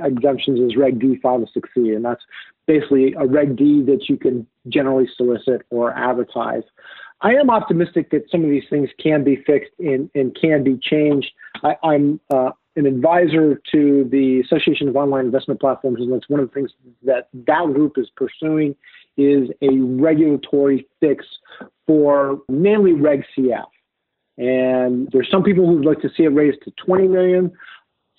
exemptions 0.00 0.60
is 0.60 0.76
Reg 0.76 0.98
D 0.98 1.18
506C, 1.22 1.94
and 1.94 2.04
that's 2.04 2.24
basically 2.66 3.14
a 3.14 3.24
Reg 3.24 3.54
D 3.56 3.82
that 3.82 4.08
you 4.08 4.16
can 4.16 4.46
generally 4.68 5.08
solicit 5.16 5.62
or 5.70 5.92
advertise. 5.92 6.64
I 7.20 7.34
am 7.34 7.50
optimistic 7.50 8.10
that 8.10 8.30
some 8.30 8.44
of 8.44 8.50
these 8.50 8.64
things 8.70 8.90
can 9.02 9.24
be 9.24 9.36
fixed 9.44 9.72
and, 9.78 10.08
and 10.14 10.36
can 10.40 10.62
be 10.62 10.78
changed. 10.80 11.30
I, 11.64 11.74
am 11.82 12.20
uh, 12.30 12.50
an 12.76 12.86
advisor 12.86 13.60
to 13.72 14.08
the 14.10 14.40
Association 14.40 14.88
of 14.88 14.96
Online 14.96 15.26
Investment 15.26 15.60
Platforms, 15.60 16.00
and 16.00 16.12
that's 16.12 16.28
one 16.28 16.38
of 16.40 16.48
the 16.48 16.54
things 16.54 16.70
that 17.02 17.28
that 17.46 17.64
group 17.74 17.98
is 17.98 18.08
pursuing 18.14 18.76
is 19.16 19.48
a 19.62 19.78
regulatory 19.80 20.86
fix 21.00 21.26
for 21.86 22.40
mainly 22.48 22.92
Reg 22.92 23.24
CF. 23.36 23.66
And 24.36 25.08
there's 25.12 25.28
some 25.28 25.42
people 25.42 25.66
who'd 25.66 25.84
like 25.84 26.00
to 26.02 26.10
see 26.16 26.22
it 26.22 26.28
raised 26.28 26.62
to 26.62 26.72
20 26.86 27.08
million. 27.08 27.52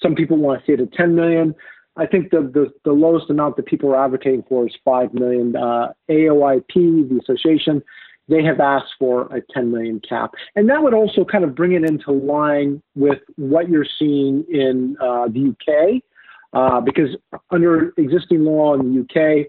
Some 0.01 0.15
people 0.15 0.35
want 0.35 0.59
to 0.59 0.65
see 0.65 0.73
it 0.73 0.81
at 0.81 0.91
10 0.91 1.15
million. 1.15 1.55
I 1.95 2.05
think 2.05 2.31
the, 2.31 2.41
the, 2.41 2.71
the 2.83 2.91
lowest 2.91 3.29
amount 3.29 3.55
that 3.55 3.65
people 3.65 3.89
are 3.91 4.03
advocating 4.03 4.43
for 4.47 4.67
is 4.67 4.75
5 4.83 5.13
million. 5.13 5.55
Uh, 5.55 5.93
AOIP, 6.09 6.73
the 6.73 7.19
association, 7.21 7.81
they 8.29 8.43
have 8.43 8.59
asked 8.59 8.93
for 8.99 9.23
a 9.35 9.41
10 9.53 9.71
million 9.71 9.99
cap. 10.07 10.31
And 10.55 10.69
that 10.69 10.83
would 10.83 10.93
also 10.93 11.25
kind 11.25 11.43
of 11.43 11.55
bring 11.55 11.73
it 11.73 11.83
into 11.83 12.11
line 12.11 12.81
with 12.95 13.19
what 13.35 13.69
you're 13.69 13.87
seeing 13.97 14.45
in 14.49 14.95
uh, 15.01 15.27
the 15.27 15.49
UK, 15.49 16.01
uh, 16.53 16.79
because 16.81 17.17
under 17.49 17.91
existing 17.97 18.45
law 18.45 18.75
in 18.75 18.93
the 18.93 19.01
UK, 19.01 19.47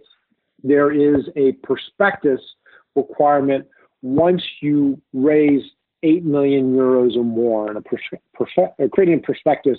there 0.64 0.90
is 0.90 1.28
a 1.36 1.52
prospectus 1.62 2.40
requirement 2.96 3.66
once 4.02 4.42
you 4.60 5.00
raise 5.12 5.62
8 6.02 6.24
million 6.24 6.74
euros 6.74 7.16
or 7.16 7.24
more. 7.24 7.68
And 7.68 7.76
a 7.76 7.82
uh, 7.82 8.88
creating 8.92 9.18
a 9.18 9.22
prospectus 9.22 9.78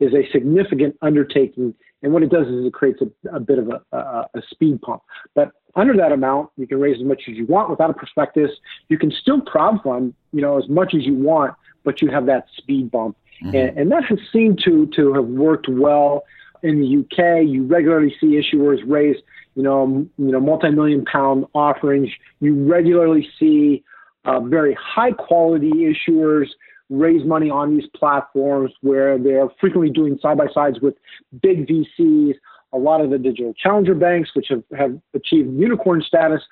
is 0.00 0.12
a 0.12 0.28
significant 0.32 0.96
undertaking. 1.02 1.74
And 2.02 2.12
what 2.12 2.22
it 2.22 2.30
does 2.30 2.46
is 2.46 2.64
it 2.64 2.72
creates 2.72 3.00
a, 3.02 3.36
a 3.36 3.40
bit 3.40 3.58
of 3.58 3.68
a, 3.68 3.96
a, 3.96 4.28
a, 4.34 4.42
speed 4.50 4.80
pump. 4.80 5.02
But 5.34 5.52
under 5.74 5.96
that 5.96 6.12
amount, 6.12 6.50
you 6.56 6.66
can 6.66 6.80
raise 6.80 6.96
as 6.96 7.04
much 7.04 7.22
as 7.28 7.36
you 7.36 7.46
want 7.46 7.70
without 7.70 7.90
a 7.90 7.94
prospectus. 7.94 8.50
You 8.88 8.98
can 8.98 9.10
still 9.10 9.40
crowdfund, 9.40 10.14
you 10.32 10.40
know, 10.40 10.58
as 10.58 10.68
much 10.68 10.94
as 10.94 11.04
you 11.04 11.14
want, 11.14 11.54
but 11.84 12.00
you 12.00 12.08
have 12.10 12.26
that 12.26 12.46
speed 12.56 12.90
bump. 12.90 13.16
Mm-hmm. 13.44 13.56
And, 13.56 13.78
and 13.78 13.92
that 13.92 14.04
has 14.04 14.18
seemed 14.32 14.60
to, 14.64 14.86
to 14.96 15.12
have 15.14 15.26
worked 15.26 15.68
well 15.68 16.24
in 16.62 16.80
the 16.80 16.98
UK. 16.98 17.46
You 17.46 17.64
regularly 17.64 18.14
see 18.20 18.40
issuers 18.40 18.80
raise, 18.86 19.16
you 19.54 19.62
know, 19.62 20.06
you 20.18 20.32
know, 20.32 20.40
multi-million 20.40 21.04
pound 21.04 21.46
offerings. 21.54 22.10
You 22.40 22.54
regularly 22.66 23.28
see 23.38 23.84
uh, 24.24 24.40
very 24.40 24.74
high 24.74 25.12
quality 25.12 25.70
issuers 25.70 26.48
raise 26.90 27.24
money 27.24 27.48
on 27.48 27.74
these 27.74 27.88
platforms 27.94 28.72
where 28.82 29.16
they're 29.16 29.48
frequently 29.60 29.90
doing 29.90 30.18
side 30.20 30.36
by 30.36 30.48
sides 30.52 30.80
with 30.80 30.94
big 31.40 31.66
VCs, 31.66 32.34
a 32.72 32.78
lot 32.78 33.00
of 33.00 33.10
the 33.10 33.18
digital 33.18 33.54
challenger 33.54 33.94
banks, 33.94 34.30
which 34.34 34.48
have, 34.50 34.62
have 34.76 35.00
achieved 35.14 35.48
unicorn 35.58 36.02
status. 36.02 36.42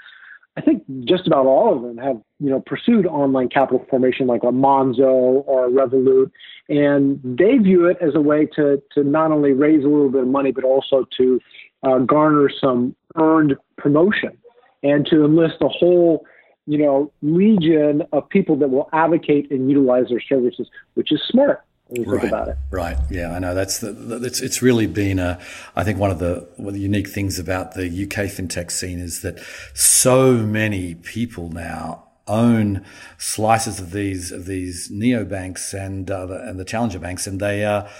I 0.56 0.60
think 0.60 0.82
just 1.04 1.26
about 1.26 1.46
all 1.46 1.76
of 1.76 1.82
them 1.82 1.98
have, 1.98 2.20
you 2.40 2.50
know, 2.50 2.60
pursued 2.60 3.06
online 3.06 3.48
capital 3.48 3.84
formation 3.88 4.26
like 4.26 4.42
a 4.42 4.46
Monzo 4.46 5.44
or 5.46 5.66
a 5.66 5.70
Revolut, 5.70 6.30
and 6.68 7.20
they 7.22 7.58
view 7.58 7.86
it 7.86 7.96
as 8.00 8.14
a 8.16 8.20
way 8.20 8.46
to 8.56 8.82
to 8.94 9.04
not 9.04 9.30
only 9.30 9.52
raise 9.52 9.84
a 9.84 9.88
little 9.88 10.10
bit 10.10 10.22
of 10.22 10.28
money 10.28 10.50
but 10.50 10.64
also 10.64 11.06
to 11.16 11.40
uh, 11.84 11.98
garner 11.98 12.50
some 12.60 12.96
earned 13.14 13.54
promotion 13.76 14.36
and 14.82 15.06
to 15.06 15.24
enlist 15.24 15.56
a 15.60 15.68
whole 15.68 16.24
you 16.68 16.76
know, 16.76 17.10
legion 17.22 18.02
of 18.12 18.28
people 18.28 18.54
that 18.56 18.68
will 18.68 18.90
advocate 18.92 19.50
and 19.50 19.70
utilize 19.70 20.08
their 20.10 20.20
services, 20.20 20.68
which 20.94 21.10
is 21.10 21.22
smart 21.30 21.64
when 21.86 22.02
you 22.02 22.12
right, 22.12 22.20
think 22.20 22.30
about 22.30 22.48
it. 22.48 22.56
Right. 22.70 22.98
Yeah, 23.10 23.32
I 23.32 23.38
know. 23.38 23.54
That's 23.54 23.78
the, 23.78 24.20
it's 24.22 24.40
it's 24.40 24.60
really 24.60 24.86
been 24.86 25.18
a. 25.18 25.40
I 25.74 25.82
think 25.82 25.98
one 25.98 26.10
of 26.10 26.18
the 26.18 26.46
one 26.56 26.68
of 26.68 26.74
the 26.74 26.80
unique 26.80 27.08
things 27.08 27.38
about 27.38 27.72
the 27.72 27.86
UK 27.86 28.28
fintech 28.28 28.70
scene 28.70 28.98
is 28.98 29.22
that 29.22 29.38
so 29.72 30.34
many 30.34 30.94
people 30.94 31.48
now 31.48 32.04
own 32.26 32.84
slices 33.16 33.80
of 33.80 33.92
these 33.92 34.30
of 34.30 34.44
these 34.44 34.90
neobanks 34.90 35.72
and 35.72 36.10
uh, 36.10 36.26
the, 36.26 36.38
and 36.42 36.60
the 36.60 36.66
challenger 36.66 36.98
banks, 36.98 37.26
and 37.26 37.40
they 37.40 37.64
are. 37.64 37.84
Uh, 37.84 37.90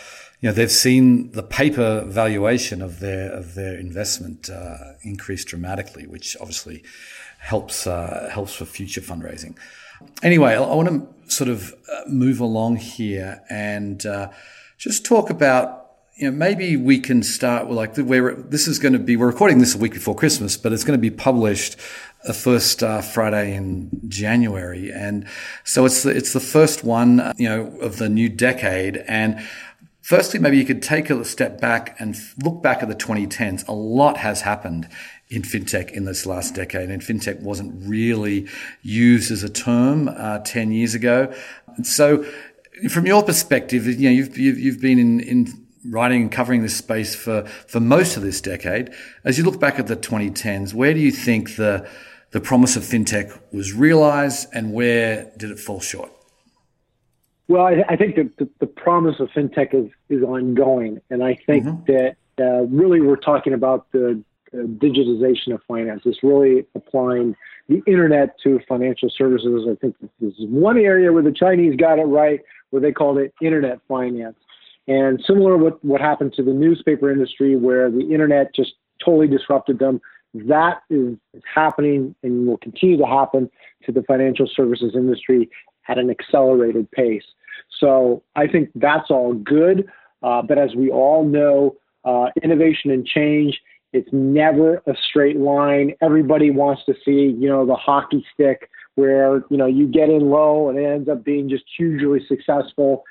you 0.41 0.49
know, 0.49 0.53
they've 0.53 0.71
seen 0.71 1.33
the 1.33 1.43
paper 1.43 2.05
valuation 2.07 2.81
of 2.81 3.01
their 3.01 3.33
of 3.33 3.55
their 3.55 3.77
investment 3.77 4.49
uh, 4.49 4.77
increase 5.03 5.45
dramatically, 5.45 6.07
which 6.07 6.37
obviously 6.41 6.85
helps 7.39 7.87
uh, 7.87 8.29
helps 8.33 8.55
for 8.55 8.65
future 8.65 9.01
fundraising. 9.01 9.57
Anyway, 10.23 10.55
I, 10.55 10.61
want 10.61 10.89
to 10.89 11.33
sort 11.33 11.49
of 11.49 11.75
uh, 11.93 12.09
move 12.09 12.41
along 12.41 12.77
here 12.77 13.43
and 13.49 14.05
uh, 14.07 14.31
just 14.77 15.05
talk 15.05 15.31
about 15.31 15.87
you 16.17 16.31
know 16.31 16.37
maybe 16.37 16.77
we 16.77 16.99
can 17.01 17.23
start 17.23 17.67
with 17.67 17.77
like 17.77 17.97
where 17.97 18.35
this 18.35 18.69
is 18.69 18.79
going 18.79 18.93
to 18.93 18.99
be. 18.99 19.17
We're 19.17 19.27
recording 19.27 19.59
this 19.59 19.75
a 19.75 19.79
week 19.79 19.95
before 19.95 20.15
Christmas, 20.15 20.57
but 20.57 20.73
it's 20.73 20.85
going 20.85 20.99
to 20.99 21.01
be 21.01 21.11
published 21.11 21.77
the 22.25 22.35
first 22.35 22.83
uh, 22.83 23.01
Friday 23.01 23.55
in 23.55 23.91
January, 24.09 24.91
and 24.91 25.27
so 25.65 25.85
it's 25.85 26.03
the, 26.03 26.11
it's 26.11 26.33
the 26.33 26.41
first 26.41 26.85
one 26.85 27.33
you 27.39 27.49
know 27.49 27.67
of 27.81 27.99
the 27.99 28.09
new 28.09 28.29
decade 28.29 28.99
and. 29.09 29.41
Firstly, 30.01 30.41
maybe 30.41 30.57
you 30.57 30.65
could 30.65 30.81
take 30.81 31.11
a 31.11 31.23
step 31.23 31.61
back 31.61 31.95
and 31.99 32.17
look 32.43 32.63
back 32.63 32.83
at 32.83 32.89
the 32.89 32.95
2010s. 32.95 33.69
A 33.69 33.73
lot 33.73 34.17
has 34.17 34.41
happened 34.41 34.89
in 35.31 35.43
fintech 35.43 35.91
in 35.91 36.05
this 36.05 36.27
last 36.27 36.55
decade. 36.55 36.91
And 36.91 37.03
fintech 37.03 37.41
wasn't 37.41 37.75
really 37.87 38.47
used 38.83 39.31
as 39.31 39.43
a 39.43 39.49
term 39.49 40.09
uh, 40.09 40.39
10 40.41 40.73
years 40.73 40.95
ago. 40.95 41.33
And 41.77 41.87
so, 41.87 42.25
from 42.91 43.07
your 43.07 43.23
perspective, 43.23 43.87
you 43.87 44.09
know, 44.09 44.15
you've, 44.15 44.39
you've, 44.39 44.59
you've 44.59 44.81
been 44.81 44.99
in, 44.99 45.21
in 45.21 45.67
writing 45.85 46.23
and 46.23 46.33
covering 46.33 46.63
this 46.63 46.77
space 46.77 47.15
for, 47.15 47.45
for 47.67 47.81
most 47.81 48.17
of 48.17 48.23
this 48.23 48.41
decade. 48.41 48.93
As 49.25 49.39
you 49.39 49.45
look 49.45 49.61
back 49.61 49.79
at 49.79 49.87
the 49.87 49.97
2010s, 49.97 50.75
where 50.75 50.95
do 50.95 51.01
you 51.01 51.11
think 51.11 51.57
the, 51.57 51.89
the 52.31 52.41
promise 52.41 52.77
of 52.77 52.83
fintech 52.83 53.39
was 53.53 53.73
realized 53.73 54.49
and 54.53 54.73
where 54.73 55.33
did 55.37 55.51
it 55.51 55.59
fall 55.59 55.81
short? 55.81 56.11
Well, 57.49 57.63
I, 57.63 57.83
I 57.89 57.97
think 57.97 58.17
that 58.17 58.37
the, 58.37 58.49
the, 58.61 58.67
promise 58.67 59.21
of 59.21 59.31
fintech 59.31 59.73
is, 59.73 59.91
is 60.11 60.23
ongoing. 60.23 61.01
And 61.09 61.25
I 61.25 61.35
think 61.47 61.65
mm-hmm. 61.65 61.93
that 61.93 62.17
uh, 62.39 62.67
really 62.67 63.01
we're 63.01 63.17
talking 63.17 63.55
about 63.55 63.91
the, 63.93 64.23
the 64.28 64.28
digitization 64.55 65.55
of 65.55 65.61
finance. 65.69 66.03
It's 66.05 66.23
really 66.23 66.67
applying 66.75 67.37
the 67.69 67.83
internet 67.87 68.39
to 68.45 68.61
financial 68.69 69.11
services. 69.17 69.67
I 69.71 69.75
think 69.77 69.97
this 70.21 70.33
is 70.35 70.47
one 70.49 70.79
area 70.79 71.13
where 71.13 71.23
the 71.23 71.33
Chinese 71.33 71.77
got 71.77 71.99
it 71.99 72.05
right, 72.05 72.41
where 72.71 72.81
they 72.81 72.93
called 72.93 73.19
it 73.19 73.35
internet 73.43 73.81
finance. 73.89 74.37
And 74.87 75.23
similar 75.27 75.57
with 75.57 75.75
what 75.83 76.01
happened 76.01 76.33
to 76.35 76.43
the 76.43 76.53
newspaper 76.53 77.11
industry, 77.11 77.57
where 77.57 77.91
the 77.91 78.13
internet 78.13 78.55
just 78.55 78.73
totally 79.05 79.29
disrupted 79.29 79.79
them, 79.79 80.01
that 80.35 80.83
is 80.91 81.17
happening 81.55 82.15
and 82.23 82.47
will 82.47 82.59
continue 82.59 82.97
to 82.97 83.07
happen 83.07 83.51
to 83.85 83.93
the 83.93 84.03
financial 84.03 84.49
services 84.55 84.93
industry 84.95 85.51
at 85.89 85.99
an 85.99 86.11
accelerated 86.11 86.91
pace. 86.91 87.25
So 87.81 88.23
I 88.37 88.47
think 88.47 88.71
that's 88.75 89.11
all 89.11 89.35
good. 89.35 89.89
Uh, 90.23 90.43
but 90.43 90.59
as 90.59 90.75
we 90.75 90.91
all 90.91 91.25
know, 91.25 91.77
uh, 92.05 92.27
innovation 92.43 92.91
and 92.91 93.07
change, 93.07 93.61
it's 93.93 94.09
never 94.13 94.83
a 94.87 94.95
straight 95.09 95.39
line. 95.39 95.95
Everybody 96.03 96.51
wants 96.51 96.83
to 96.87 96.95
see, 97.05 97.35
you 97.39 97.49
know, 97.49 97.65
the 97.65 97.75
hockey 97.75 98.25
stick 98.35 98.71
where, 98.97 99.45
you 99.49 99.57
know, 99.57 99.67
you 99.67 99.87
get 99.87 100.11
in 100.11 100.29
low 100.29 100.69
and 100.69 100.79
it 100.79 100.85
ends 100.85 101.09
up 101.09 101.25
being 101.25 101.49
just 101.49 101.65
hugely 101.77 102.21
successful. 102.27 103.05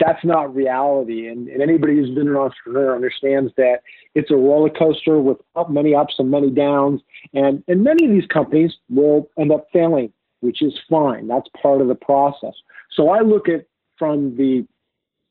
That's 0.00 0.24
not 0.24 0.54
reality. 0.54 1.26
And, 1.28 1.48
and 1.48 1.60
anybody 1.60 1.96
who's 1.96 2.14
been 2.14 2.28
an 2.28 2.36
entrepreneur 2.36 2.94
understands 2.94 3.52
that 3.56 3.80
it's 4.14 4.30
a 4.30 4.36
roller 4.36 4.70
coaster 4.70 5.18
with 5.18 5.38
many 5.68 5.94
ups 5.94 6.14
and 6.18 6.30
many 6.30 6.50
downs. 6.50 7.00
And, 7.34 7.62
and 7.68 7.82
many 7.82 8.06
of 8.06 8.12
these 8.12 8.26
companies 8.26 8.72
will 8.88 9.28
end 9.36 9.52
up 9.52 9.66
failing, 9.72 10.12
which 10.40 10.62
is 10.62 10.74
fine. 10.88 11.26
That's 11.26 11.48
part 11.60 11.80
of 11.80 11.88
the 11.88 11.94
process. 11.96 12.54
So 12.92 13.10
I 13.10 13.20
look 13.20 13.48
at 13.48 13.66
from 13.98 14.36
the 14.36 14.66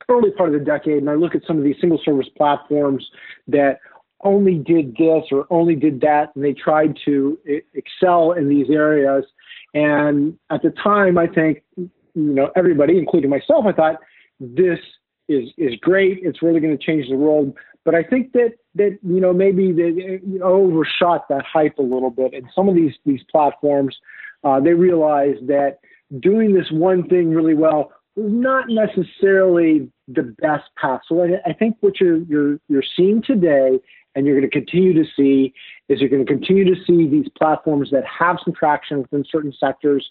early 0.09 0.31
part 0.31 0.53
of 0.53 0.59
the 0.59 0.65
decade, 0.65 0.97
and 0.97 1.09
I 1.09 1.15
look 1.15 1.35
at 1.35 1.41
some 1.47 1.57
of 1.57 1.63
these 1.63 1.77
single 1.79 1.99
service 2.03 2.29
platforms 2.37 3.09
that 3.47 3.79
only 4.23 4.55
did 4.55 4.95
this 4.97 5.23
or 5.31 5.45
only 5.49 5.75
did 5.75 6.01
that, 6.01 6.31
and 6.35 6.43
they 6.43 6.53
tried 6.53 6.97
to 7.05 7.37
excel 7.73 8.31
in 8.31 8.49
these 8.49 8.69
areas. 8.69 9.25
And 9.73 10.37
at 10.49 10.61
the 10.61 10.71
time, 10.71 11.17
I 11.17 11.27
think, 11.27 11.63
you 11.77 11.89
know, 12.15 12.49
everybody, 12.55 12.97
including 12.97 13.29
myself, 13.29 13.65
I 13.65 13.73
thought 13.73 13.99
this 14.39 14.79
is 15.27 15.49
is 15.57 15.73
great. 15.81 16.19
It's 16.21 16.41
really 16.41 16.59
going 16.59 16.77
to 16.77 16.83
change 16.83 17.09
the 17.09 17.15
world. 17.15 17.53
But 17.83 17.95
I 17.95 18.03
think 18.03 18.31
that 18.33 18.53
that 18.75 18.97
you 19.03 19.19
know 19.19 19.33
maybe 19.33 19.71
they 19.71 20.19
overshot 20.41 21.27
that 21.29 21.45
hype 21.45 21.77
a 21.77 21.83
little 21.83 22.09
bit. 22.09 22.33
And 22.33 22.47
some 22.55 22.69
of 22.69 22.75
these 22.75 22.93
these 23.05 23.21
platforms, 23.31 23.95
uh, 24.43 24.59
they 24.59 24.73
realized 24.73 25.47
that 25.47 25.79
doing 26.19 26.53
this 26.53 26.71
one 26.71 27.07
thing 27.07 27.29
really 27.29 27.53
well 27.53 27.91
not 28.15 28.65
necessarily 28.69 29.89
the 30.07 30.23
best 30.23 30.63
path. 30.79 31.01
So 31.07 31.23
I, 31.23 31.49
I 31.49 31.53
think 31.53 31.77
what 31.81 31.99
you're 31.99 32.19
you're 32.23 32.59
you're 32.67 32.83
seeing 32.95 33.21
today, 33.21 33.79
and 34.15 34.25
you're 34.25 34.39
going 34.39 34.49
to 34.49 34.59
continue 34.59 34.93
to 34.93 35.09
see, 35.15 35.53
is 35.89 35.99
you're 35.99 36.09
going 36.09 36.25
to 36.25 36.31
continue 36.31 36.65
to 36.65 36.81
see 36.85 37.07
these 37.07 37.27
platforms 37.37 37.89
that 37.91 38.03
have 38.05 38.37
some 38.43 38.53
traction 38.53 39.01
within 39.01 39.25
certain 39.29 39.53
sectors 39.59 40.09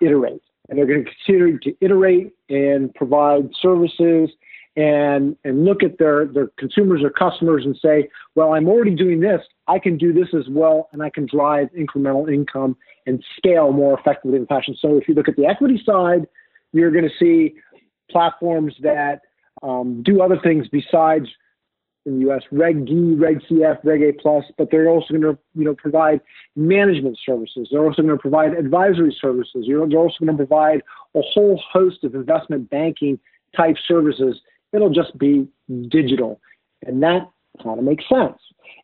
iterate, 0.00 0.42
and 0.68 0.78
they're 0.78 0.86
going 0.86 1.04
to 1.04 1.10
continue 1.10 1.58
to 1.60 1.74
iterate 1.80 2.32
and 2.48 2.94
provide 2.94 3.50
services 3.60 4.30
and 4.76 5.36
and 5.44 5.64
look 5.64 5.84
at 5.84 5.98
their 5.98 6.26
their 6.26 6.48
consumers 6.58 7.02
or 7.02 7.10
customers 7.10 7.64
and 7.64 7.78
say, 7.80 8.08
well, 8.34 8.54
I'm 8.54 8.68
already 8.68 8.94
doing 8.94 9.20
this. 9.20 9.40
I 9.68 9.78
can 9.78 9.96
do 9.96 10.12
this 10.12 10.28
as 10.36 10.48
well, 10.48 10.88
and 10.92 11.02
I 11.02 11.10
can 11.10 11.26
drive 11.26 11.68
incremental 11.78 12.32
income 12.32 12.76
and 13.06 13.22
scale 13.36 13.70
more 13.70 13.98
effectively 13.98 14.38
in 14.38 14.46
fashion. 14.46 14.76
So 14.80 14.96
if 14.96 15.06
you 15.06 15.14
look 15.14 15.28
at 15.28 15.36
the 15.36 15.46
equity 15.46 15.80
side 15.84 16.26
you're 16.74 16.90
going 16.90 17.08
to 17.08 17.16
see 17.18 17.54
platforms 18.10 18.74
that 18.82 19.20
um, 19.62 20.02
do 20.02 20.20
other 20.20 20.38
things 20.42 20.66
besides 20.68 21.26
in 22.06 22.16
the 22.16 22.20
U.S. 22.26 22.42
Reg 22.52 22.84
D, 22.84 23.14
Reg 23.14 23.40
CF, 23.48 23.78
Reg 23.82 24.02
A 24.02 24.12
plus, 24.12 24.44
but 24.58 24.70
they're 24.70 24.88
also 24.88 25.14
going 25.14 25.22
to 25.22 25.38
you 25.54 25.64
know 25.64 25.74
provide 25.74 26.20
management 26.54 27.18
services. 27.24 27.68
They're 27.70 27.84
also 27.84 28.02
going 28.02 28.14
to 28.14 28.20
provide 28.20 28.52
advisory 28.52 29.16
services. 29.18 29.64
They're 29.66 29.80
also 29.80 30.16
going 30.20 30.36
to 30.36 30.46
provide 30.46 30.82
a 31.14 31.22
whole 31.22 31.60
host 31.72 32.04
of 32.04 32.14
investment 32.14 32.68
banking 32.68 33.18
type 33.56 33.76
services. 33.88 34.40
It'll 34.72 34.90
just 34.90 35.16
be 35.18 35.48
digital, 35.88 36.40
and 36.84 37.02
that 37.02 37.30
kind 37.62 37.78
of 37.78 37.84
makes 37.84 38.04
sense. 38.08 38.38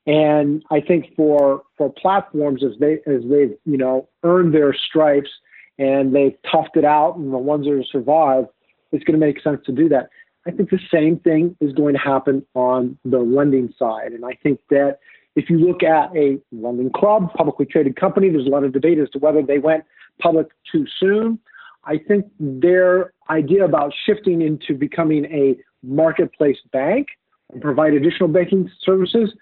And 0.07 0.65
I 0.71 0.81
think 0.81 1.15
for 1.15 1.63
for 1.77 1.93
platforms 1.93 2.65
as 2.65 2.79
they 2.81 2.95
as 3.07 3.23
they've 3.29 3.55
you 3.67 3.77
know 3.77 4.09
earned 4.23 4.55
their 4.55 4.73
stripes 4.73 5.31
and 5.81 6.15
they've 6.15 6.37
toughed 6.53 6.77
it 6.77 6.85
out, 6.85 7.17
and 7.17 7.33
the 7.33 7.39
ones 7.39 7.65
that 7.65 7.85
survive, 7.91 8.45
it's 8.93 9.03
going 9.03 9.19
to 9.19 9.27
make 9.27 9.41
sense 9.41 9.61
to 9.65 9.73
do 9.73 9.89
that. 9.89 10.11
I 10.47 10.51
think 10.51 10.69
the 10.69 10.79
same 10.93 11.19
thing 11.19 11.57
is 11.61 11.73
going 11.73 11.95
to 11.95 12.01
happen 12.01 12.45
on 12.55 12.99
the 13.05 13.19
lending 13.19 13.73
side. 13.79 14.13
And 14.13 14.25
I 14.25 14.35
think 14.43 14.61
that 14.69 14.99
if 15.37 15.49
you 15.49 15.59
look 15.59 15.83
at 15.83 16.15
a 16.15 16.39
lending 16.53 16.91
club, 16.91 17.33
publicly 17.33 17.65
traded 17.65 17.97
company, 17.97 18.29
there's 18.29 18.47
a 18.47 18.51
lot 18.51 18.63
of 18.63 18.73
debate 18.73 18.99
as 18.99 19.09
to 19.11 19.19
whether 19.19 19.43
they 19.43 19.59
went 19.59 19.85
public 20.21 20.49
too 20.71 20.87
soon. 20.99 21.39
I 21.85 21.97
think 21.97 22.27
their 22.39 23.15
idea 23.31 23.65
about 23.65 23.95
shifting 24.05 24.43
into 24.43 24.75
becoming 24.75 25.25
a 25.27 25.57
marketplace 25.83 26.59
bank 26.73 27.09
and 27.53 27.63
provide 27.63 27.95
additional 27.95 28.29
banking 28.29 28.71
services 28.83 29.33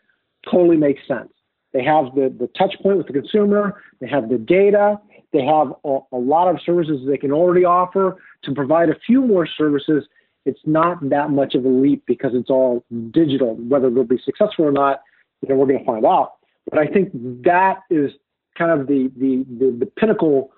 totally 0.48 0.76
makes 0.76 1.00
sense. 1.08 1.30
They 1.72 1.82
have 1.82 2.14
the, 2.14 2.32
the 2.38 2.48
touch 2.58 2.76
point 2.80 2.96
with 2.98 3.08
the 3.08 3.12
consumer, 3.12 3.82
they 4.00 4.08
have 4.08 4.28
the 4.28 4.38
data, 4.38 5.00
they 5.32 5.44
have 5.44 5.72
a, 5.84 5.98
a 6.12 6.16
lot 6.16 6.48
of 6.48 6.60
services 6.64 7.00
they 7.06 7.18
can 7.18 7.32
already 7.32 7.64
offer. 7.64 8.16
To 8.44 8.54
provide 8.54 8.88
a 8.88 8.98
few 9.06 9.22
more 9.22 9.46
services, 9.46 10.04
it's 10.44 10.60
not 10.64 11.06
that 11.10 11.30
much 11.30 11.54
of 11.54 11.64
a 11.64 11.68
leap 11.68 12.04
because 12.06 12.32
it's 12.34 12.50
all 12.50 12.84
digital. 13.10 13.56
Whether 13.56 13.90
they'll 13.90 14.04
be 14.04 14.20
successful 14.24 14.64
or 14.64 14.72
not, 14.72 15.02
you 15.42 15.48
know, 15.48 15.56
we're 15.56 15.66
going 15.66 15.80
to 15.80 15.84
find 15.84 16.06
out. 16.06 16.34
But 16.70 16.78
I 16.78 16.86
think 16.86 17.10
that 17.44 17.80
is 17.90 18.12
kind 18.56 18.78
of 18.78 18.86
the, 18.86 19.10
the, 19.16 19.44
the, 19.58 19.76
the 19.80 19.86
pinnacle 19.86 20.50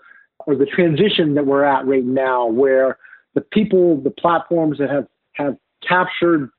or 0.47 0.57
the 0.57 0.67
transition 0.67 1.35
that 1.35 1.47
we're 1.47 1.65
at 1.65 1.87
right 1.87 2.05
now, 2.05 2.47
where 2.47 2.99
the 3.35 3.41
people, 3.41 4.01
the 4.01 4.11
platforms 4.11 4.79
that 4.79 4.91
have, 4.91 5.07
have 5.35 5.57
captured 5.87 6.51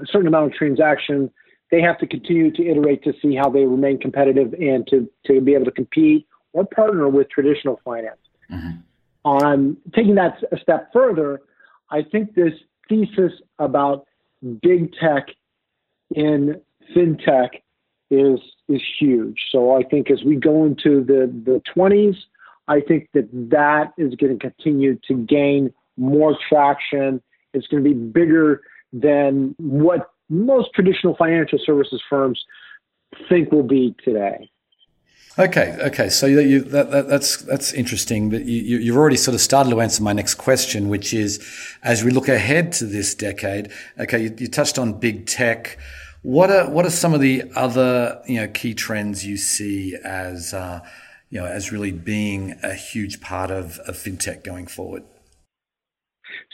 a 0.00 0.06
certain 0.06 0.28
amount 0.28 0.46
of 0.46 0.52
transaction, 0.52 1.30
they 1.70 1.80
have 1.80 1.98
to 1.98 2.06
continue 2.06 2.50
to 2.52 2.66
iterate 2.66 3.02
to 3.04 3.12
see 3.20 3.34
how 3.34 3.48
they 3.48 3.64
remain 3.64 3.98
competitive 3.98 4.52
and 4.54 4.86
to, 4.88 5.08
to 5.26 5.40
be 5.40 5.54
able 5.54 5.64
to 5.64 5.70
compete 5.70 6.26
or 6.54 6.64
partner 6.64 7.08
with 7.08 7.28
traditional 7.28 7.78
finance. 7.84 8.16
Mm-hmm. 8.50 8.78
On 9.26 9.76
taking 9.94 10.14
that 10.14 10.42
a 10.52 10.58
step 10.58 10.90
further, 10.92 11.40
I 11.90 12.02
think 12.02 12.34
this 12.34 12.54
thesis 12.88 13.32
about 13.58 14.06
big 14.62 14.92
tech 14.94 15.28
in 16.14 16.60
fintech 16.94 17.50
is 18.10 18.40
is 18.68 18.82
huge. 18.98 19.38
So 19.50 19.76
I 19.76 19.82
think 19.82 20.10
as 20.10 20.22
we 20.24 20.36
go 20.36 20.64
into 20.64 21.04
the 21.04 21.30
the 21.44 21.60
20s, 21.76 22.16
I 22.68 22.80
think 22.80 23.08
that 23.14 23.28
that 23.50 23.92
is 23.98 24.14
going 24.14 24.38
to 24.38 24.50
continue 24.50 24.98
to 25.08 25.14
gain 25.14 25.72
more 25.96 26.36
traction. 26.48 27.22
It's 27.52 27.66
going 27.66 27.82
to 27.82 27.88
be 27.88 27.94
bigger 27.94 28.62
than 28.92 29.54
what 29.58 30.10
most 30.28 30.70
traditional 30.74 31.16
financial 31.16 31.58
services 31.64 32.02
firms 32.08 32.44
think 33.28 33.52
will 33.52 33.62
be 33.62 33.94
today. 34.04 34.50
Okay, 35.36 35.76
okay. 35.80 36.08
So 36.10 36.26
you, 36.26 36.60
that, 36.60 36.92
that, 36.92 37.08
that's 37.08 37.38
that's 37.38 37.72
interesting. 37.72 38.30
But 38.30 38.44
you, 38.44 38.78
you've 38.78 38.96
already 38.96 39.16
sort 39.16 39.34
of 39.34 39.40
started 39.40 39.70
to 39.70 39.80
answer 39.80 40.00
my 40.00 40.12
next 40.12 40.34
question, 40.34 40.88
which 40.88 41.12
is, 41.12 41.44
as 41.82 42.04
we 42.04 42.12
look 42.12 42.28
ahead 42.28 42.70
to 42.74 42.86
this 42.86 43.16
decade. 43.16 43.72
Okay, 43.98 44.22
you, 44.22 44.34
you 44.38 44.46
touched 44.46 44.78
on 44.78 45.00
big 45.00 45.26
tech. 45.26 45.76
What 46.22 46.50
are 46.50 46.70
what 46.70 46.86
are 46.86 46.90
some 46.90 47.14
of 47.14 47.20
the 47.20 47.50
other 47.56 48.22
you 48.26 48.36
know 48.36 48.46
key 48.46 48.74
trends 48.74 49.26
you 49.26 49.36
see 49.36 49.96
as 50.04 50.54
uh, 50.54 50.80
you 51.30 51.40
know 51.40 51.46
as 51.46 51.72
really 51.72 51.90
being 51.90 52.54
a 52.62 52.74
huge 52.74 53.20
part 53.20 53.50
of, 53.50 53.80
of 53.80 53.96
fintech 53.96 54.44
going 54.44 54.68
forward? 54.68 55.02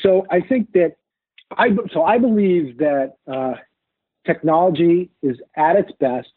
So 0.02 0.26
I 0.30 0.40
think 0.40 0.72
that 0.72 0.96
I 1.58 1.68
so 1.92 2.04
I 2.04 2.16
believe 2.16 2.78
that 2.78 3.16
uh, 3.30 3.54
technology 4.26 5.10
is 5.22 5.36
at 5.54 5.76
its 5.76 5.92
best 6.00 6.28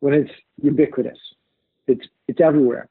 when 0.00 0.12
it's 0.12 0.32
ubiquitous. 0.60 1.18
It's 1.86 2.06
it's 2.28 2.40
everywhere, 2.40 2.88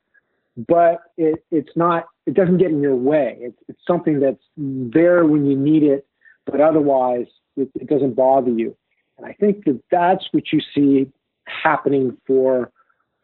but 0.68 1.02
it, 1.18 1.44
it's 1.52 1.76
not. 1.76 2.06
It 2.26 2.34
doesn't 2.36 2.58
get 2.58 2.72
in 2.72 2.82
your 2.82 2.96
way. 2.96 3.38
It's 3.40 3.58
it's 3.68 3.82
something 3.88 4.20
that's 4.20 4.44
there 4.58 5.26
when 5.26 5.46
you 5.46 5.58
need 5.58 5.84
it, 5.84 6.06
but 6.46 6.62
otherwise 6.62 7.26
it, 7.58 7.70
it 7.76 7.88
doesn't 7.88 8.16
bother 8.16 8.52
you. 8.52 8.76
And 9.18 9.28
I 9.28 9.34
think 9.34 9.66
that 9.66 9.82
that's 9.92 10.26
what 10.32 10.52
you 10.52 10.62
see 10.74 11.12
happening 11.46 12.18
for 12.26 12.72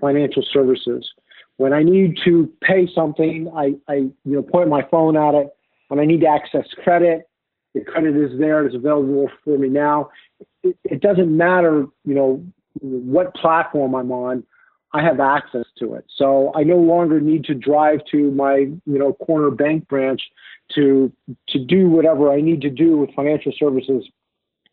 financial 0.02 0.44
services. 0.52 1.10
When 1.58 1.74
I 1.74 1.84
need 1.84 2.18
to 2.26 2.52
pay 2.62 2.88
something, 2.94 3.52
I, 3.56 3.76
I 3.88 3.96
you 3.96 4.14
know 4.26 4.42
point 4.42 4.70
my 4.70 4.86
phone 4.90 5.18
at 5.18 5.36
it. 5.36 5.50
When 5.90 6.00
I 6.00 6.06
need 6.06 6.22
to 6.22 6.28
access 6.28 6.66
credit, 6.84 7.28
the 7.74 7.82
credit 7.82 8.16
is 8.16 8.38
there. 8.40 8.66
It's 8.66 8.76
available 8.76 9.30
for 9.44 9.58
me 9.58 9.70
now. 9.70 10.10
It, 10.64 10.78
it 10.84 11.02
doesn't 11.02 11.36
matter, 11.36 11.86
you 12.06 12.16
know, 12.16 12.46
what 12.82 13.34
platform 13.36 13.96
I'm 13.96 14.12
on 14.12 14.44
I 14.94 15.04
have 15.04 15.20
access 15.20 15.66
to 15.78 15.94
it. 15.94 16.06
So 16.16 16.52
I 16.56 16.64
no 16.64 16.78
longer 16.78 17.20
need 17.20 17.46
to 17.46 17.54
drive 17.54 18.00
to 18.12 18.32
my, 18.32 18.56
you 18.56 18.80
know, 18.86 19.14
corner 19.14 19.52
bank 19.52 19.88
branch 19.88 20.22
to 20.76 21.12
to 21.50 21.60
do 21.60 21.90
whatever 21.90 22.32
I 22.32 22.42
need 22.42 22.62
to 22.62 22.70
do 22.70 22.98
with 22.98 23.14
financial 23.16 23.52
services. 23.58 24.08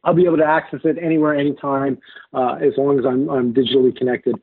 I'll 0.04 0.14
be 0.14 0.24
able 0.24 0.36
to 0.38 0.46
access 0.46 0.80
it 0.84 0.98
anywhere, 1.02 1.34
anytime, 1.34 1.98
uh, 2.32 2.54
as 2.54 2.74
long 2.76 2.98
as 2.98 3.04
I'm, 3.04 3.28
I'm 3.28 3.52
digitally 3.52 3.94
connected. 3.94 4.36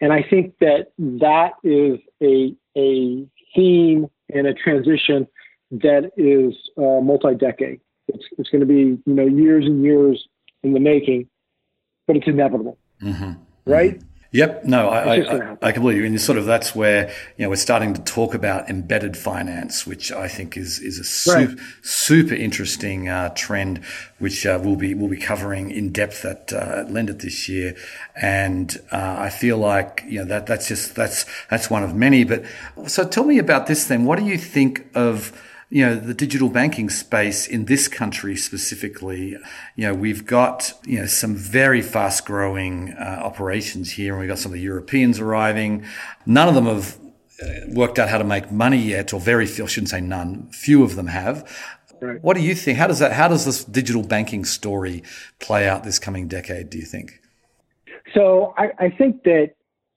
And 0.00 0.12
I 0.12 0.22
think 0.22 0.54
that 0.60 0.92
that 0.98 1.52
is 1.64 1.98
a 2.22 2.54
a 2.76 3.26
theme 3.54 4.08
and 4.32 4.46
a 4.46 4.54
transition 4.54 5.26
that 5.70 6.12
is 6.16 6.54
uh, 6.78 7.00
multi-decade. 7.02 7.80
It's, 8.08 8.24
it's 8.38 8.48
going 8.48 8.60
to 8.60 8.66
be 8.66 9.02
you 9.04 9.14
know 9.14 9.26
years 9.26 9.66
and 9.66 9.82
years 9.82 10.26
in 10.62 10.72
the 10.72 10.80
making, 10.80 11.28
but 12.06 12.16
it's 12.16 12.26
inevitable, 12.26 12.78
mm-hmm. 13.02 13.32
right? 13.70 13.98
Mm-hmm. 13.98 14.09
Yep. 14.32 14.64
No, 14.64 14.88
I, 14.88 15.16
I, 15.16 15.56
I, 15.60 15.72
can 15.72 15.82
believe. 15.82 16.04
And 16.04 16.20
sort 16.20 16.38
of 16.38 16.44
that's 16.44 16.72
where, 16.72 17.08
you 17.36 17.44
know, 17.44 17.48
we're 17.48 17.56
starting 17.56 17.94
to 17.94 18.02
talk 18.02 18.32
about 18.32 18.70
embedded 18.70 19.16
finance, 19.16 19.84
which 19.84 20.12
I 20.12 20.28
think 20.28 20.56
is, 20.56 20.78
is 20.78 21.00
a 21.00 21.04
super, 21.04 21.46
right. 21.48 21.58
super 21.82 22.34
interesting 22.34 23.08
uh, 23.08 23.30
trend, 23.34 23.82
which 24.20 24.46
uh, 24.46 24.60
we'll 24.62 24.76
be, 24.76 24.94
we'll 24.94 25.10
be 25.10 25.16
covering 25.16 25.72
in 25.72 25.90
depth 25.90 26.24
at, 26.24 26.52
uh, 26.52 26.82
at 26.82 26.86
Lendit 26.86 27.22
this 27.22 27.48
year. 27.48 27.74
And 28.14 28.76
uh, 28.92 29.16
I 29.18 29.30
feel 29.30 29.58
like, 29.58 30.04
you 30.06 30.20
know, 30.20 30.26
that, 30.26 30.46
that's 30.46 30.68
just, 30.68 30.94
that's, 30.94 31.26
that's 31.48 31.68
one 31.68 31.82
of 31.82 31.96
many. 31.96 32.22
But 32.22 32.44
so 32.86 33.08
tell 33.08 33.24
me 33.24 33.38
about 33.38 33.66
this 33.66 33.86
then. 33.86 34.04
What 34.04 34.20
do 34.20 34.24
you 34.24 34.38
think 34.38 34.86
of, 34.94 35.32
you 35.70 35.86
know, 35.86 35.94
the 35.94 36.14
digital 36.14 36.48
banking 36.48 36.90
space 36.90 37.46
in 37.46 37.66
this 37.66 37.86
country 37.86 38.36
specifically, 38.36 39.36
you 39.76 39.86
know, 39.86 39.94
we've 39.94 40.26
got, 40.26 40.72
you 40.84 40.98
know, 40.98 41.06
some 41.06 41.36
very 41.36 41.80
fast 41.80 42.26
growing 42.26 42.92
uh, 42.94 43.20
operations 43.22 43.92
here 43.92 44.14
and 44.14 44.20
we've 44.20 44.28
got 44.28 44.38
some 44.38 44.50
of 44.50 44.54
the 44.54 44.60
Europeans 44.60 45.20
arriving. 45.20 45.84
None 46.26 46.48
of 46.48 46.56
them 46.56 46.66
have 46.66 46.98
uh, 47.40 47.46
worked 47.68 48.00
out 48.00 48.08
how 48.08 48.18
to 48.18 48.24
make 48.24 48.50
money 48.50 48.78
yet, 48.78 49.14
or 49.14 49.20
very 49.20 49.46
few, 49.46 49.64
I 49.64 49.68
shouldn't 49.68 49.90
say 49.90 50.00
none, 50.00 50.50
few 50.50 50.82
of 50.82 50.96
them 50.96 51.06
have. 51.06 51.48
Right. 52.00 52.20
What 52.20 52.36
do 52.36 52.42
you 52.42 52.56
think? 52.56 52.76
How 52.76 52.88
does 52.88 52.98
that, 52.98 53.12
how 53.12 53.28
does 53.28 53.44
this 53.44 53.64
digital 53.64 54.02
banking 54.02 54.44
story 54.44 55.04
play 55.38 55.68
out 55.68 55.84
this 55.84 56.00
coming 56.00 56.26
decade, 56.26 56.68
do 56.68 56.78
you 56.78 56.84
think? 56.84 57.20
So 58.12 58.54
I, 58.58 58.70
I 58.78 58.90
think 58.90 59.22
that 59.22 59.52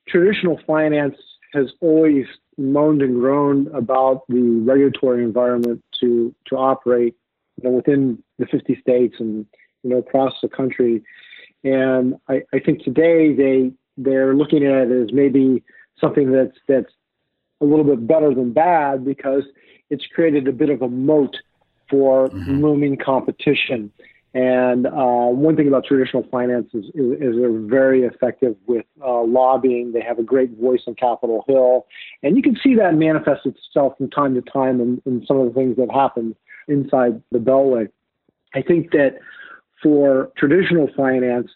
traditional 0.07 0.59
finance 0.67 1.15
has 1.53 1.71
always 1.81 2.25
moaned 2.57 3.01
and 3.01 3.19
groaned 3.19 3.67
about 3.69 4.23
the 4.27 4.41
regulatory 4.63 5.23
environment 5.23 5.83
to 5.99 6.33
to 6.47 6.55
operate 6.55 7.15
you 7.61 7.69
know, 7.69 7.75
within 7.75 8.21
the 8.39 8.45
50 8.45 8.79
states 8.81 9.15
and 9.19 9.45
you 9.83 9.89
know 9.89 9.97
across 9.97 10.33
the 10.41 10.49
country. 10.49 11.03
And 11.63 12.15
I, 12.27 12.43
I 12.53 12.59
think 12.59 12.83
today 12.83 13.33
they 13.33 13.71
they're 13.97 14.35
looking 14.35 14.65
at 14.65 14.87
it 14.87 15.03
as 15.03 15.13
maybe 15.13 15.63
something 15.99 16.31
that's 16.31 16.57
that's 16.67 16.91
a 17.61 17.65
little 17.65 17.85
bit 17.85 18.05
better 18.05 18.33
than 18.33 18.51
bad 18.51 19.05
because 19.05 19.43
it's 19.89 20.05
created 20.07 20.47
a 20.47 20.51
bit 20.51 20.69
of 20.69 20.81
a 20.81 20.89
moat 20.89 21.37
for 21.89 22.29
mm-hmm. 22.29 22.63
looming 22.63 22.97
competition. 22.97 23.91
And 24.34 24.88
uh, 24.88 25.30
one 25.30 25.56
thing 25.56 25.67
about 25.67 25.86
traditional 25.86 26.24
finance 26.32 26.69
is, 26.74 26.86
is, 26.96 27.12
is 27.22 27.36
they're 27.39 27.52
very 27.52 28.02
effective 28.02 28.56
with 28.65 28.86
uh, 29.06 29.24
lobbying. 29.24 29.91
They 29.91 30.02
have 30.02 30.17
a 30.17 30.24
great 30.24 30.58
voice 30.58 30.82
on 30.88 30.96
Capitol 30.96 31.43
Hill. 31.48 31.86
And 32.24 32.36
you 32.36 32.41
can 32.41 32.58
see 32.63 32.74
that 32.76 32.96
manifest 32.96 33.46
itself 33.46 33.98
from 33.98 34.10
time 34.10 34.34
to 34.34 34.41
time 34.41 34.82
in, 34.82 35.02
in 35.06 35.24
some 35.28 35.38
of 35.38 35.48
the 35.48 35.54
things 35.54 35.78
that 35.78 35.91
happen 35.91 36.36
inside 36.67 37.22
the 37.32 37.38
Beltway. 37.38 37.89
I 38.56 38.63
think 38.63 38.91
that 38.91 39.19
for 39.84 40.32
traditional 40.36 40.89
finance, 40.96 41.52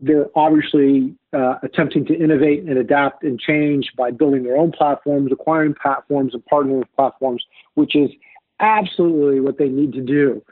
they're 0.00 0.26
obviously 0.34 1.14
uh, 1.32 1.54
attempting 1.62 2.06
to 2.06 2.14
innovate 2.14 2.64
and 2.64 2.76
adapt 2.76 3.22
and 3.22 3.38
change 3.38 3.92
by 3.96 4.10
building 4.10 4.42
their 4.42 4.56
own 4.56 4.72
platforms, 4.72 5.30
acquiring 5.32 5.74
platforms, 5.80 6.34
and 6.34 6.42
partnering 6.50 6.80
with 6.80 6.96
platforms, 6.96 7.44
which 7.74 7.94
is 7.94 8.10
absolutely 8.58 9.40
what 9.40 9.58
they 9.58 9.68
need 9.68 9.92
to 9.92 10.00
do 10.00 10.42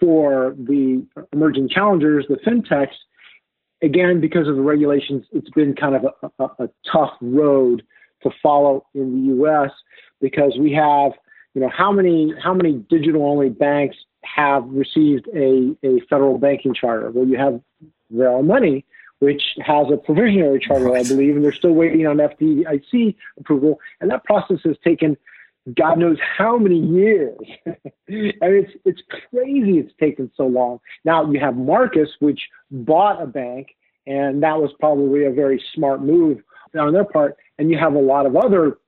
for 0.00 0.54
the 0.58 1.04
emerging 1.32 1.68
challengers, 1.68 2.26
the 2.28 2.36
fintechs, 2.36 2.94
again, 3.82 4.20
because 4.20 4.48
of 4.48 4.56
the 4.56 4.62
regulations, 4.62 5.24
it's 5.32 5.50
been 5.50 5.74
kind 5.74 5.96
of 5.96 6.04
a, 6.04 6.42
a, 6.42 6.64
a 6.64 6.68
tough 6.90 7.12
road 7.20 7.82
to 8.22 8.30
follow 8.42 8.86
in 8.94 9.12
the 9.12 9.34
U.S. 9.34 9.70
because 10.20 10.56
we 10.58 10.72
have, 10.72 11.12
you 11.54 11.60
know, 11.60 11.70
how 11.70 11.92
many 11.92 12.32
how 12.42 12.54
many 12.54 12.72
digital 12.90 13.24
only 13.26 13.48
banks 13.48 13.96
have 14.24 14.64
received 14.68 15.28
a, 15.34 15.76
a 15.84 16.00
federal 16.10 16.38
banking 16.38 16.74
charter? 16.74 17.10
Well, 17.10 17.26
you 17.26 17.38
have 17.38 17.60
Varo 18.10 18.42
Money, 18.42 18.84
which 19.20 19.42
has 19.64 19.86
a 19.92 19.96
provisionary 19.96 20.60
charter, 20.60 20.96
I 20.96 21.02
believe, 21.02 21.36
and 21.36 21.44
they're 21.44 21.52
still 21.52 21.72
waiting 21.72 22.06
on 22.06 22.16
FDIC 22.16 23.14
approval, 23.38 23.80
and 24.00 24.10
that 24.10 24.24
process 24.24 24.58
has 24.64 24.76
taken 24.84 25.16
God 25.74 25.98
knows 25.98 26.18
how 26.36 26.58
many 26.58 26.78
years. 26.78 27.38
and 27.66 27.82
it's 28.06 28.72
it's 28.84 29.02
crazy 29.30 29.78
it's 29.78 29.92
taken 29.98 30.30
so 30.36 30.46
long. 30.46 30.80
Now 31.04 31.30
you 31.30 31.40
have 31.40 31.56
Marcus, 31.56 32.10
which 32.20 32.40
bought 32.70 33.22
a 33.22 33.26
bank, 33.26 33.68
and 34.06 34.42
that 34.42 34.58
was 34.58 34.70
probably 34.80 35.24
a 35.24 35.32
very 35.32 35.62
smart 35.74 36.02
move 36.02 36.38
on 36.78 36.92
their 36.92 37.04
part. 37.04 37.36
And 37.58 37.70
you 37.70 37.78
have 37.78 37.94
a 37.94 38.00
lot 38.00 38.26
of 38.26 38.36
other 38.36 38.78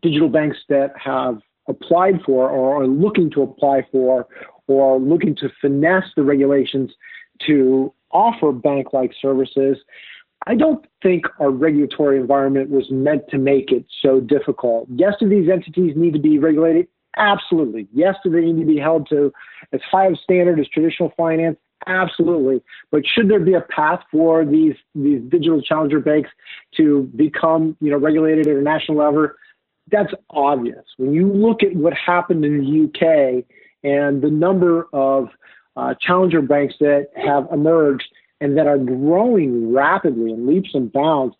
digital 0.00 0.28
banks 0.28 0.58
that 0.68 0.92
have 0.96 1.40
applied 1.68 2.20
for 2.24 2.48
or 2.48 2.82
are 2.82 2.86
looking 2.86 3.30
to 3.30 3.42
apply 3.42 3.86
for 3.90 4.26
or 4.66 4.98
looking 4.98 5.34
to 5.36 5.48
finesse 5.60 6.08
the 6.16 6.22
regulations 6.22 6.92
to 7.46 7.92
offer 8.10 8.52
bank 8.52 8.92
like 8.92 9.12
services. 9.20 9.78
I 10.46 10.54
don't 10.54 10.84
think 11.02 11.24
our 11.38 11.50
regulatory 11.50 12.18
environment 12.18 12.70
was 12.70 12.90
meant 12.90 13.28
to 13.28 13.38
make 13.38 13.70
it 13.70 13.84
so 14.02 14.20
difficult. 14.20 14.88
Yes, 14.94 15.14
do 15.20 15.28
these 15.28 15.48
entities 15.48 15.94
need 15.96 16.12
to 16.14 16.18
be 16.18 16.38
regulated? 16.38 16.88
Absolutely. 17.16 17.86
Yes, 17.92 18.16
do 18.24 18.30
they 18.30 18.40
need 18.40 18.60
to 18.60 18.66
be 18.66 18.78
held 18.78 19.08
to 19.10 19.32
as 19.72 19.80
high 19.90 20.06
of 20.06 20.18
standard 20.18 20.58
as 20.58 20.66
traditional 20.68 21.12
finance? 21.16 21.58
Absolutely. 21.86 22.62
But 22.90 23.02
should 23.06 23.28
there 23.28 23.40
be 23.40 23.54
a 23.54 23.60
path 23.60 24.00
for 24.10 24.44
these 24.44 24.74
these 24.94 25.20
digital 25.28 25.60
challenger 25.60 26.00
banks 26.00 26.30
to 26.76 27.10
become, 27.16 27.76
you 27.80 27.90
know, 27.90 27.98
regulated 27.98 28.46
at 28.46 28.56
a 28.56 28.62
national 28.62 28.98
level? 28.98 29.28
That's 29.90 30.12
obvious. 30.30 30.84
When 30.96 31.12
you 31.12 31.30
look 31.32 31.62
at 31.62 31.74
what 31.74 31.92
happened 31.92 32.44
in 32.44 32.58
the 32.60 32.84
UK 32.84 33.44
and 33.82 34.22
the 34.22 34.30
number 34.30 34.86
of 34.92 35.28
uh, 35.76 35.94
challenger 36.00 36.40
banks 36.40 36.74
that 36.80 37.08
have 37.16 37.48
emerged 37.52 38.04
and 38.42 38.58
that 38.58 38.66
are 38.66 38.78
growing 38.78 39.72
rapidly 39.72 40.32
in 40.32 40.46
leaps 40.46 40.70
and 40.74 40.92
bounds, 40.92 41.36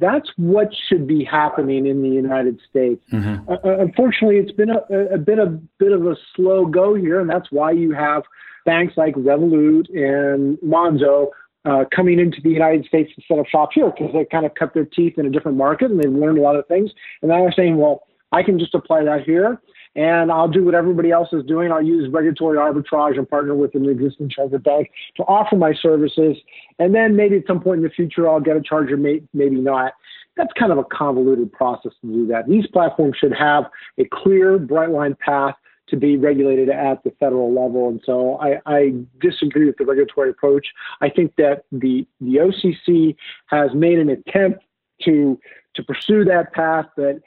that's 0.00 0.30
what 0.36 0.68
should 0.88 1.06
be 1.06 1.24
happening 1.24 1.86
in 1.86 2.02
the 2.02 2.08
United 2.08 2.60
States. 2.68 3.04
Mm-hmm. 3.12 3.50
Uh, 3.50 3.56
uh 3.64 3.78
unfortunately, 3.80 4.36
it's 4.36 4.52
been 4.52 4.70
a, 4.70 5.14
a, 5.14 5.18
bit 5.18 5.38
a 5.38 5.46
bit 5.78 5.92
of 5.92 6.06
a 6.06 6.16
slow 6.34 6.64
go 6.66 6.94
here, 6.94 7.20
and 7.20 7.28
that's 7.28 7.50
why 7.50 7.72
you 7.72 7.92
have 7.92 8.22
banks 8.64 8.94
like 8.96 9.14
Revolut 9.14 9.88
and 9.94 10.56
Monzo 10.58 11.28
uh, 11.64 11.84
coming 11.94 12.18
into 12.18 12.40
the 12.40 12.50
United 12.50 12.84
States 12.86 13.10
to 13.16 13.22
set 13.26 13.38
up 13.38 13.46
shop 13.46 13.70
here 13.74 13.90
because 13.90 14.12
they 14.12 14.24
kind 14.24 14.46
of 14.46 14.54
cut 14.54 14.74
their 14.74 14.84
teeth 14.84 15.18
in 15.18 15.26
a 15.26 15.30
different 15.30 15.56
market 15.56 15.90
and 15.90 15.98
they've 15.98 16.12
learned 16.12 16.38
a 16.38 16.42
lot 16.42 16.56
of 16.56 16.66
things. 16.66 16.90
And 17.22 17.30
now 17.30 17.40
they're 17.40 17.52
saying, 17.52 17.78
well, 17.78 18.06
I 18.32 18.42
can 18.42 18.58
just 18.58 18.74
apply 18.74 19.04
that 19.04 19.22
here 19.24 19.60
and 19.96 20.32
I'll 20.32 20.48
do 20.48 20.64
what 20.64 20.74
everybody 20.74 21.10
else 21.10 21.28
is 21.32 21.44
doing. 21.44 21.70
I'll 21.70 21.82
use 21.82 22.10
regulatory 22.12 22.58
arbitrage 22.58 23.16
and 23.16 23.28
partner 23.28 23.54
with 23.54 23.74
an 23.74 23.88
existing 23.88 24.28
charter 24.28 24.58
bank 24.58 24.90
to 25.16 25.22
offer 25.24 25.56
my 25.56 25.72
services. 25.74 26.36
And 26.78 26.94
then 26.94 27.16
maybe 27.16 27.36
at 27.36 27.46
some 27.46 27.60
point 27.60 27.78
in 27.78 27.84
the 27.84 27.90
future, 27.90 28.28
I'll 28.28 28.40
get 28.40 28.56
a 28.56 28.62
charger, 28.62 28.96
maybe 28.96 29.26
not. 29.32 29.92
That's 30.36 30.52
kind 30.58 30.72
of 30.72 30.78
a 30.78 30.84
convoluted 30.84 31.52
process 31.52 31.92
to 32.00 32.12
do 32.12 32.26
that. 32.26 32.48
These 32.48 32.66
platforms 32.66 33.16
should 33.16 33.34
have 33.34 33.64
a 33.98 34.04
clear, 34.12 34.58
bright 34.58 34.90
line 34.90 35.16
path 35.24 35.54
to 35.88 35.96
be 35.96 36.16
regulated 36.16 36.70
at 36.70 37.04
the 37.04 37.10
federal 37.20 37.48
level. 37.52 37.88
And 37.88 38.00
so 38.04 38.38
I, 38.40 38.60
I, 38.66 38.94
disagree 39.20 39.66
with 39.66 39.76
the 39.76 39.84
regulatory 39.84 40.30
approach. 40.30 40.68
I 41.02 41.10
think 41.10 41.34
that 41.36 41.64
the, 41.70 42.06
the 42.20 42.36
OCC 42.36 43.14
has 43.46 43.74
made 43.74 43.98
an 43.98 44.08
attempt 44.08 44.64
to, 45.02 45.38
to 45.74 45.82
pursue 45.82 46.24
that 46.24 46.54
path, 46.54 46.86
but 46.96 47.20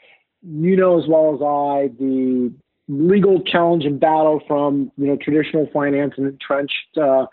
you 0.43 0.75
know 0.75 0.99
as 0.99 1.07
well 1.07 1.35
as 1.35 1.41
I 1.41 1.95
the 1.99 2.53
legal 2.87 3.41
challenge 3.43 3.85
and 3.85 3.99
battle 3.99 4.41
from 4.47 4.91
you 4.97 5.07
know 5.07 5.17
traditional 5.17 5.67
finance 5.73 6.13
and 6.17 6.27
entrenched 6.27 6.97
uh, 6.97 7.25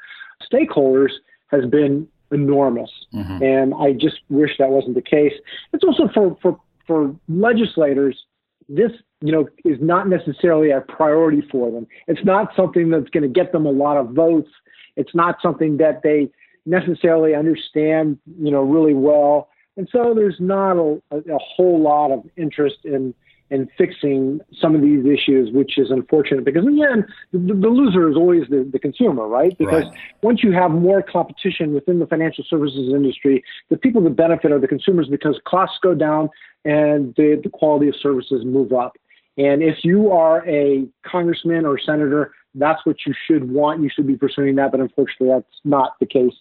stakeholders 0.53 1.11
has 1.49 1.65
been 1.67 2.09
enormous, 2.33 2.91
mm-hmm. 3.13 3.43
and 3.43 3.75
I 3.75 3.93
just 3.93 4.21
wish 4.29 4.53
that 4.59 4.71
wasn't 4.71 4.95
the 4.95 5.03
case. 5.03 5.35
It's 5.73 5.85
also 5.85 6.09
for 6.13 6.37
for 6.43 6.59
for 6.87 7.15
legislators. 7.29 8.25
This 8.69 8.93
you 9.21 9.33
know 9.33 9.49
is 9.65 9.79
not 9.81 10.09
necessarily 10.09 10.71
a 10.71 10.81
priority 10.81 11.43
for 11.51 11.71
them. 11.71 11.87
It's 12.09 12.25
not 12.25 12.51
something 12.57 12.91
that's 12.91 13.11
going 13.11 13.23
to 13.23 13.29
get 13.29 13.53
them 13.53 13.67
a 13.67 13.71
lot 13.71 13.97
of 13.97 14.11
votes. 14.11 14.51
It's 14.97 15.15
not 15.15 15.37
something 15.43 15.77
that 15.79 16.03
they 16.03 16.31
necessarily 16.67 17.35
understand 17.35 18.19
you 18.41 18.51
know 18.51 18.63
really 18.63 18.95
well 18.95 19.49
and 19.77 19.89
so 19.91 20.15
there's 20.15 20.37
not 20.39 20.77
a, 20.77 21.01
a 21.11 21.39
whole 21.39 21.81
lot 21.81 22.11
of 22.11 22.25
interest 22.37 22.79
in 22.85 23.15
and 23.51 23.69
fixing 23.77 24.41
some 24.59 24.75
of 24.75 24.81
these 24.81 25.05
issues, 25.05 25.53
which 25.53 25.77
is 25.79 25.91
unfortunate 25.91 26.45
because 26.45 26.67
in 26.67 26.77
the 26.77 26.83
end, 26.83 27.05
the, 27.33 27.39
the 27.39 27.69
loser 27.69 28.09
is 28.11 28.17
always 28.17 28.49
the, 28.49 28.69
the 28.73 28.79
consumer, 28.79 29.29
right? 29.29 29.57
Because 29.59 29.85
right. 29.85 30.01
once 30.23 30.43
you 30.43 30.53
have 30.53 30.71
more 30.71 31.03
competition 31.03 31.75
within 31.75 31.99
the 31.99 32.07
financial 32.07 32.43
services 32.49 32.93
industry, 32.93 33.45
the 33.69 33.77
people 33.77 34.03
that 34.03 34.17
benefit 34.17 34.51
are 34.51 34.59
the 34.59 34.67
consumers 34.67 35.09
because 35.09 35.39
costs 35.47 35.79
go 35.83 35.95
down 35.95 36.31
and 36.65 37.15
the, 37.17 37.39
the 37.43 37.51
quality 37.51 37.87
of 37.89 37.95
services 37.97 38.45
move 38.45 38.73
up. 38.73 38.97
And 39.37 39.63
if 39.63 39.85
you 39.85 40.11
are 40.11 40.47
a 40.49 40.87
congressman 41.05 41.67
or 41.67 41.79
senator, 41.79 42.33
that's 42.55 42.87
what 42.87 42.97
you 43.07 43.13
should 43.27 43.51
want. 43.51 43.83
You 43.83 43.91
should 43.95 44.07
be 44.07 44.17
pursuing 44.17 44.55
that, 44.57 44.71
but 44.71 44.81
unfortunately, 44.81 45.29
that's 45.29 45.61
not 45.65 45.99
the 46.01 46.07
case, 46.07 46.35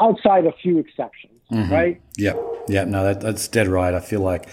outside 0.00 0.44
a 0.46 0.52
few 0.52 0.78
exceptions, 0.78 1.40
mm-hmm. 1.52 1.72
right? 1.72 2.00
Yeah, 2.16 2.34
yeah. 2.68 2.84
No, 2.84 3.04
that, 3.04 3.20
that's 3.20 3.48
dead 3.48 3.68
right. 3.68 3.94
I 3.94 4.00
feel 4.00 4.20
like 4.20 4.48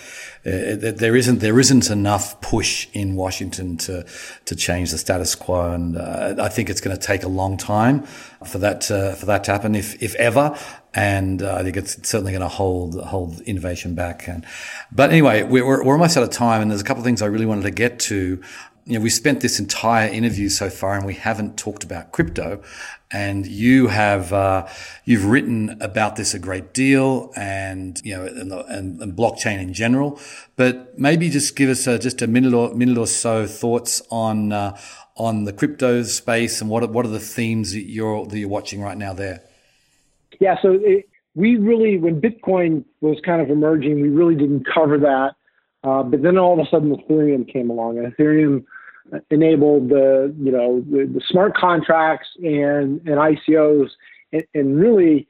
uh, 0.46 0.76
there 0.76 1.16
isn't 1.16 1.40
there 1.40 1.60
isn't 1.60 1.90
enough 1.90 2.40
push 2.42 2.88
in 2.94 3.16
Washington 3.16 3.78
to 3.78 4.06
to 4.46 4.56
change 4.56 4.92
the 4.92 4.98
status 4.98 5.36
quo, 5.36 5.72
and 5.72 5.98
uh, 5.98 6.36
I 6.40 6.50
think 6.50 6.70
it's 6.70 6.82
going 6.82 6.96
to 6.96 7.02
take 7.02 7.24
a 7.24 7.28
long 7.28 7.58
time 7.58 8.04
for 8.46 8.58
that 8.60 8.82
to, 8.82 9.16
for 9.16 9.26
that 9.26 9.44
to 9.46 9.52
happen, 9.52 9.76
if 9.76 10.02
if 10.02 10.16
ever. 10.16 10.58
And 10.94 11.44
uh, 11.44 11.56
I 11.56 11.64
think 11.64 11.78
it's 11.78 12.08
certainly 12.08 12.32
going 12.32 12.42
to 12.42 12.48
hold 12.48 13.00
hold 13.00 13.42
innovation 13.42 13.96
back. 13.96 14.28
And 14.28 14.46
but 14.92 15.12
anyway, 15.12 15.44
we're, 15.44 15.84
we're 15.84 15.94
almost 15.94 16.18
out 16.18 16.24
of 16.24 16.32
time, 16.32 16.62
and 16.62 16.72
there's 16.72 16.82
a 16.82 16.86
couple 16.86 17.02
of 17.02 17.06
things 17.06 17.22
I 17.22 17.28
really 17.28 17.46
wanted 17.46 17.64
to 17.64 17.72
get 17.72 18.00
to 18.00 18.42
you 18.89 18.97
know, 18.97 19.04
we 19.04 19.12
spent 19.12 19.41
this 19.41 19.60
entire 19.60 20.10
interview 20.10 20.49
so 20.49 20.67
far 20.67 20.95
and 20.95 21.06
we 21.06 21.13
haven't 21.13 21.58
talked 21.58 21.84
about 21.84 22.12
crypto. 22.12 22.60
And 23.12 23.45
you 23.45 23.88
have, 23.88 24.34
uh, 24.34 24.67
you've 25.06 25.25
written 25.25 25.78
about 25.80 26.15
this 26.15 26.34
a 26.34 26.39
great 26.39 26.73
deal 26.73 27.32
and, 27.36 28.02
you 28.04 28.17
know, 28.17 28.25
and, 28.25 28.52
and, 28.52 28.99
and 28.99 29.13
blockchain 29.13 29.60
in 29.62 29.73
general. 29.73 30.19
But 30.56 30.97
maybe 30.97 31.30
just 31.30 31.56
give 31.56 31.69
us 31.69 31.86
a, 31.86 31.99
just 31.99 32.23
a 32.23 32.28
minute 32.28 32.56
or, 32.56 32.73
minute 32.73 32.97
or 32.97 33.06
so 33.06 33.45
thoughts 33.45 34.02
on, 34.10 34.52
uh, 34.52 34.75
on 35.15 35.43
the 35.43 35.54
crypto 35.54 36.02
space 36.02 36.60
and 36.60 36.67
what, 36.67 36.89
what 36.91 37.06
are 37.06 37.10
the 37.10 37.19
themes 37.19 37.73
that 37.73 37.84
you're, 37.84 38.25
that 38.25 38.39
you're 38.39 38.49
watching 38.49 38.82
right 38.82 38.97
now 38.97 39.13
there? 39.13 39.43
Yeah. 40.39 40.56
So 40.63 40.80
it, 40.82 41.08
we 41.36 41.58
really, 41.58 41.99
when 41.99 42.19
Bitcoin 42.19 42.86
was 43.02 43.19
kind 43.23 43.39
of 43.39 43.52
emerging, 43.52 44.02
we 44.02 44.10
really 44.10 44.36
didn't 44.36 44.65
cover 44.65 44.97
that. 44.97 45.36
Uh, 45.84 46.02
but 46.02 46.23
then 46.23 46.39
all 46.39 46.60
of 46.60 46.65
a 46.65 46.69
sudden 46.71 46.95
Ethereum 46.95 47.52
came 47.52 47.69
along 47.69 47.99
and 47.99 48.12
Ethereum 48.12 48.65
enabled 49.30 49.89
the 49.89 50.34
you 50.39 50.52
know 50.52 50.82
the, 50.89 51.06
the 51.06 51.22
smart 51.28 51.56
contracts 51.56 52.28
and 52.38 53.00
and 53.08 53.17
ICOs 53.17 53.89
and, 54.32 54.43
and, 54.54 54.80
really 54.80 55.28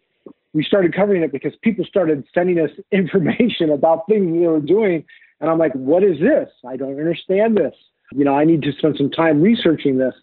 we 0.53 0.63
started 0.63 0.95
covering 0.95 1.21
it 1.21 1.31
because 1.31 1.53
people 1.61 1.85
started 1.85 2.25
sending 2.33 2.59
us 2.59 2.71
information 2.91 3.69
about 3.69 4.07
things 4.07 4.31
they 4.33 4.47
were 4.47 4.59
doing. 4.59 5.03
And 5.39 5.49
I'm 5.49 5.57
like 5.57 5.73
what 5.73 6.03
is 6.03 6.19
this? 6.19 6.49
I 6.67 6.75
don't 6.75 6.99
understand 6.99 7.57
this. 7.57 7.75
You 8.11 8.25
know 8.25 8.35
I 8.35 8.45
need 8.45 8.61
to 8.63 8.71
spend 8.73 8.97
some 8.97 9.11
time 9.11 9.41
researching 9.41 9.97
this. 9.97 10.15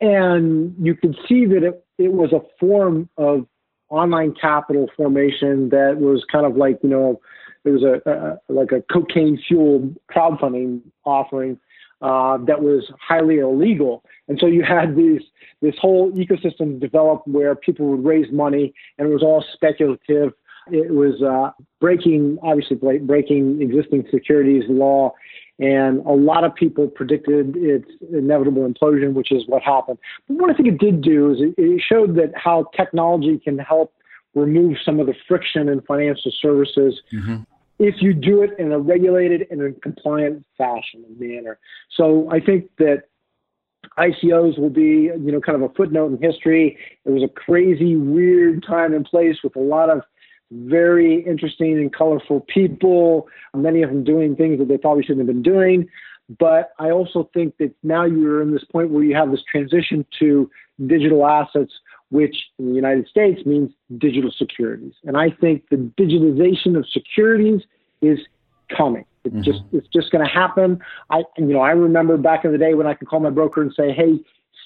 And 0.00 0.74
you 0.80 0.94
could 0.94 1.16
see 1.28 1.44
that 1.46 1.62
it, 1.62 1.84
it 1.98 2.12
was 2.12 2.32
a 2.32 2.40
form 2.58 3.08
of 3.18 3.46
online 3.90 4.34
capital 4.40 4.88
formation 4.96 5.68
that 5.68 5.98
was 5.98 6.24
kind 6.30 6.46
of 6.46 6.56
like 6.56 6.78
you 6.82 6.88
know 6.88 7.20
it 7.64 7.70
was 7.70 7.82
a, 7.82 8.00
a 8.10 8.52
like 8.52 8.72
a 8.72 8.82
cocaine 8.92 9.40
fueled 9.46 9.94
crowdfunding 10.10 10.80
offering 11.04 11.58
uh, 12.02 12.38
that 12.46 12.62
was 12.62 12.90
highly 13.00 13.38
illegal. 13.38 14.04
And 14.28 14.38
so 14.38 14.46
you 14.46 14.62
had 14.62 14.96
these 14.96 15.22
this 15.62 15.74
whole 15.80 16.12
ecosystem 16.12 16.78
develop 16.78 17.22
where 17.26 17.54
people 17.54 17.86
would 17.86 18.04
raise 18.04 18.30
money, 18.30 18.74
and 18.98 19.08
it 19.08 19.12
was 19.12 19.22
all 19.22 19.44
speculative. 19.54 20.32
It 20.70 20.92
was 20.92 21.22
uh, 21.22 21.52
breaking, 21.80 22.38
obviously, 22.42 22.76
breaking 22.98 23.62
existing 23.62 24.06
securities 24.10 24.64
law, 24.68 25.14
and 25.58 26.00
a 26.06 26.12
lot 26.12 26.44
of 26.44 26.54
people 26.54 26.88
predicted 26.88 27.56
its 27.56 27.88
inevitable 28.12 28.66
implosion, 28.68 29.14
which 29.14 29.30
is 29.30 29.44
what 29.46 29.62
happened. 29.62 29.98
But 30.28 30.38
what 30.38 30.50
I 30.50 30.54
think 30.54 30.68
it 30.68 30.78
did 30.78 31.02
do 31.02 31.32
is 31.32 31.40
it, 31.40 31.54
it 31.56 31.82
showed 31.86 32.16
that 32.16 32.32
how 32.34 32.70
technology 32.76 33.38
can 33.38 33.58
help 33.58 33.92
remove 34.34 34.76
some 34.84 35.00
of 35.00 35.06
the 35.06 35.14
friction 35.28 35.68
in 35.68 35.80
financial 35.82 36.32
services. 36.42 37.00
Mm-hmm 37.12 37.42
if 37.78 37.96
you 38.00 38.14
do 38.14 38.42
it 38.42 38.50
in 38.58 38.72
a 38.72 38.78
regulated 38.78 39.46
and 39.50 39.62
a 39.62 39.72
compliant 39.80 40.44
fashion 40.56 41.04
and 41.06 41.18
manner. 41.18 41.58
So 41.96 42.30
I 42.30 42.40
think 42.40 42.70
that 42.78 43.04
ICOs 43.98 44.58
will 44.58 44.70
be, 44.70 45.10
you 45.12 45.32
know, 45.32 45.40
kind 45.40 45.62
of 45.62 45.70
a 45.70 45.74
footnote 45.74 46.12
in 46.12 46.22
history. 46.22 46.78
It 47.04 47.10
was 47.10 47.22
a 47.22 47.28
crazy, 47.28 47.96
weird 47.96 48.64
time 48.66 48.94
and 48.94 49.04
place 49.04 49.36
with 49.42 49.56
a 49.56 49.60
lot 49.60 49.90
of 49.90 50.02
very 50.50 51.24
interesting 51.24 51.72
and 51.78 51.92
colorful 51.92 52.40
people, 52.40 53.28
many 53.54 53.82
of 53.82 53.90
them 53.90 54.04
doing 54.04 54.36
things 54.36 54.58
that 54.58 54.68
they 54.68 54.78
probably 54.78 55.02
shouldn't 55.02 55.26
have 55.26 55.34
been 55.34 55.42
doing. 55.42 55.88
But 56.38 56.72
I 56.78 56.90
also 56.90 57.28
think 57.34 57.56
that 57.58 57.74
now 57.82 58.04
you're 58.04 58.40
in 58.40 58.52
this 58.52 58.64
point 58.64 58.90
where 58.90 59.04
you 59.04 59.14
have 59.14 59.30
this 59.30 59.42
transition 59.50 60.06
to 60.20 60.50
digital 60.86 61.26
assets 61.26 61.72
which 62.14 62.36
in 62.60 62.68
the 62.68 62.74
United 62.74 63.08
States 63.08 63.44
means 63.44 63.72
digital 63.98 64.30
securities. 64.30 64.92
And 65.02 65.16
I 65.16 65.30
think 65.30 65.64
the 65.68 65.78
digitization 65.98 66.78
of 66.78 66.86
securities 66.88 67.62
is 68.02 68.20
coming. 68.68 69.04
It's 69.24 69.34
mm-hmm. 69.34 69.42
just 69.42 69.62
it's 69.72 69.88
just 69.88 70.12
going 70.12 70.24
to 70.24 70.30
happen. 70.32 70.78
I 71.10 71.24
you 71.36 71.46
know 71.46 71.60
I 71.60 71.72
remember 71.72 72.16
back 72.16 72.44
in 72.44 72.52
the 72.52 72.58
day 72.58 72.74
when 72.74 72.86
I 72.86 72.94
could 72.94 73.08
call 73.08 73.18
my 73.18 73.30
broker 73.30 73.60
and 73.62 73.72
say, 73.76 73.90
"Hey, 73.90 74.20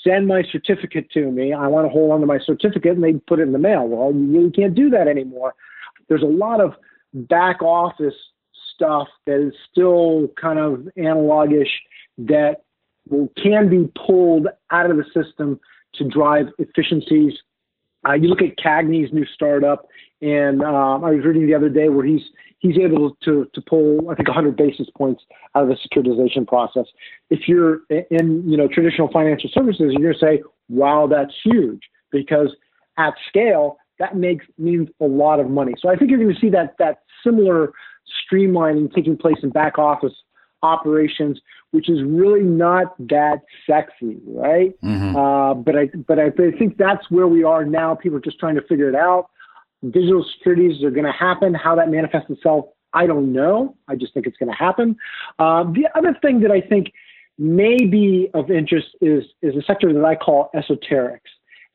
send 0.07 0.27
my 0.27 0.43
certificate 0.53 1.11
to 1.13 1.31
me. 1.31 1.55
I 1.55 1.69
want 1.69 1.87
to 1.87 1.89
hold 1.89 2.13
on 2.13 2.21
to 2.21 2.27
my 2.27 2.39
certificate," 2.39 2.93
and 2.97 3.03
they'd 3.03 3.25
put 3.25 3.39
it 3.39 3.45
in 3.45 3.53
the 3.53 3.59
mail. 3.59 3.89
Well, 3.89 4.13
you 4.13 4.27
really 4.27 4.51
can't 4.51 4.75
do 4.75 4.91
that 4.91 5.09
anymore. 5.09 5.55
There's 6.09 6.23
a 6.23 6.27
lot 6.27 6.61
of 6.61 6.75
back 7.15 7.63
office 7.63 8.19
stuff 8.75 9.09
that 9.25 9.41
is 9.41 9.55
still 9.71 10.29
kind 10.39 10.59
of 10.59 10.87
analogish 10.99 11.73
that 12.19 12.65
will, 13.09 13.33
can 13.43 13.71
be 13.71 13.91
pulled 14.07 14.49
out 14.71 14.91
of 14.91 14.99
the 14.99 15.05
system 15.15 15.59
to 15.99 16.05
drive 16.05 16.47
efficiencies. 16.59 17.33
Uh, 18.09 18.15
you 18.15 18.29
look 18.29 18.43
at 18.43 18.57
Cagney's 18.57 19.13
new 19.13 19.27
startup, 19.35 19.87
and 20.23 20.63
um, 20.63 21.05
I 21.05 21.11
was 21.11 21.25
reading 21.25 21.47
the 21.47 21.55
other 21.55 21.69
day 21.69 21.89
where 21.89 22.07
he's 22.07 22.23
he's 22.59 22.77
able 22.79 23.17
to 23.25 23.49
to 23.55 23.61
pull 23.61 24.11
I 24.11 24.15
think 24.15 24.29
100 24.29 24.57
basis 24.57 24.89
points 24.97 25.23
out 25.55 25.65
of 25.65 25.69
the 25.69 25.77
securitization 25.77 26.47
process. 26.47 26.87
If 27.31 27.49
you're 27.49 27.81
in 28.11 28.49
you 28.49 28.57
know 28.57 28.69
traditional 28.69 29.09
financial 29.13 29.51
services, 29.53 29.93
you're 29.93 30.13
going 30.13 30.15
to 30.15 30.21
say, 30.21 30.43
"Wow, 30.69 31.09
that's 31.11 31.33
huge," 31.45 31.83
because 32.11 32.55
at 32.99 33.15
scale 33.29 33.79
that 33.99 34.17
makes 34.17 34.47
means 34.59 34.89
a 35.01 35.07
lot 35.07 35.41
of 35.41 35.51
money. 35.51 35.75
So 35.81 35.89
I 35.89 35.97
think 35.97 36.11
you're 36.11 36.21
going 36.21 36.35
to 36.35 36.41
see 36.41 36.51
that 36.51 36.77
that 36.79 37.03
similar 37.25 37.73
streamlining 38.33 38.93
taking 38.95 39.17
place 39.17 39.39
in 39.43 39.51
back 39.51 39.79
office 39.79 40.15
operations, 40.63 41.41
which 41.71 41.89
is 41.89 42.03
really 42.03 42.43
not 42.43 42.95
that 43.09 43.43
sexy, 43.67 44.19
right? 44.27 44.81
Mm-hmm. 44.83 45.17
Uh, 45.17 45.55
but 45.55 45.77
I 45.77 45.87
but 46.07 46.19
I, 46.19 46.31
but 46.31 46.47
I 46.47 46.51
think 46.53 46.77
that's 46.77 47.11
where 47.11 47.27
we 47.27 47.45
are 47.45 47.65
now. 47.65 47.95
People 47.95 48.19
are 48.19 48.23
just 48.23 48.39
trying 48.39 48.55
to 48.57 48.63
figure 48.63 48.89
it 48.89 48.95
out. 48.95 49.31
Digital 49.83 50.25
securities 50.37 50.83
are 50.83 50.91
going 50.91 51.07
to 51.07 51.13
happen. 51.13 51.55
How 51.55 51.75
that 51.77 51.91
manifests 51.91 52.31
itself, 52.31 52.67
I 52.93 53.07
don't 53.07 53.33
know. 53.33 53.77
I 53.87 53.95
just 53.95 54.13
think 54.15 54.27
it's 54.27 54.37
going 54.37 54.51
to 54.51 54.57
happen. 54.57 54.97
Uh, 55.39 55.65
the 55.65 55.89
other 55.95 56.17
thing 56.21 56.41
that 56.41 56.51
I 56.51 56.61
think 56.61 56.93
may 57.39 57.77
be 57.77 58.29
of 58.35 58.51
interest 58.51 58.89
is 59.01 59.25
is 59.43 59.55
a 59.57 59.63
sector 59.63 59.93
that 59.93 60.05
I 60.05 60.17
call 60.17 60.51
esoterics, 60.55 61.31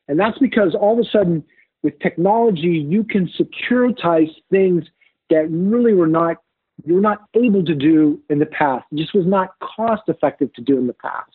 and 0.08 0.18
that's 0.18 0.38
because 0.38 0.74
all 0.74 0.98
of 0.98 1.06
a 1.06 1.08
sudden 1.10 1.44
with 1.82 1.98
technology 2.00 2.84
you 2.88 3.04
can 3.04 3.30
securitize 3.38 4.30
things 4.50 4.84
that 5.30 5.46
really 5.50 5.94
were 5.94 6.06
not 6.06 6.38
you 6.84 6.94
were 6.94 7.00
not 7.00 7.28
able 7.34 7.64
to 7.64 7.74
do 7.74 8.20
in 8.28 8.38
the 8.38 8.46
past. 8.46 8.84
It 8.92 8.96
just 8.96 9.14
was 9.14 9.26
not 9.26 9.54
cost 9.60 10.02
effective 10.08 10.52
to 10.54 10.62
do 10.62 10.78
in 10.78 10.86
the 10.86 10.92
past. 10.92 11.30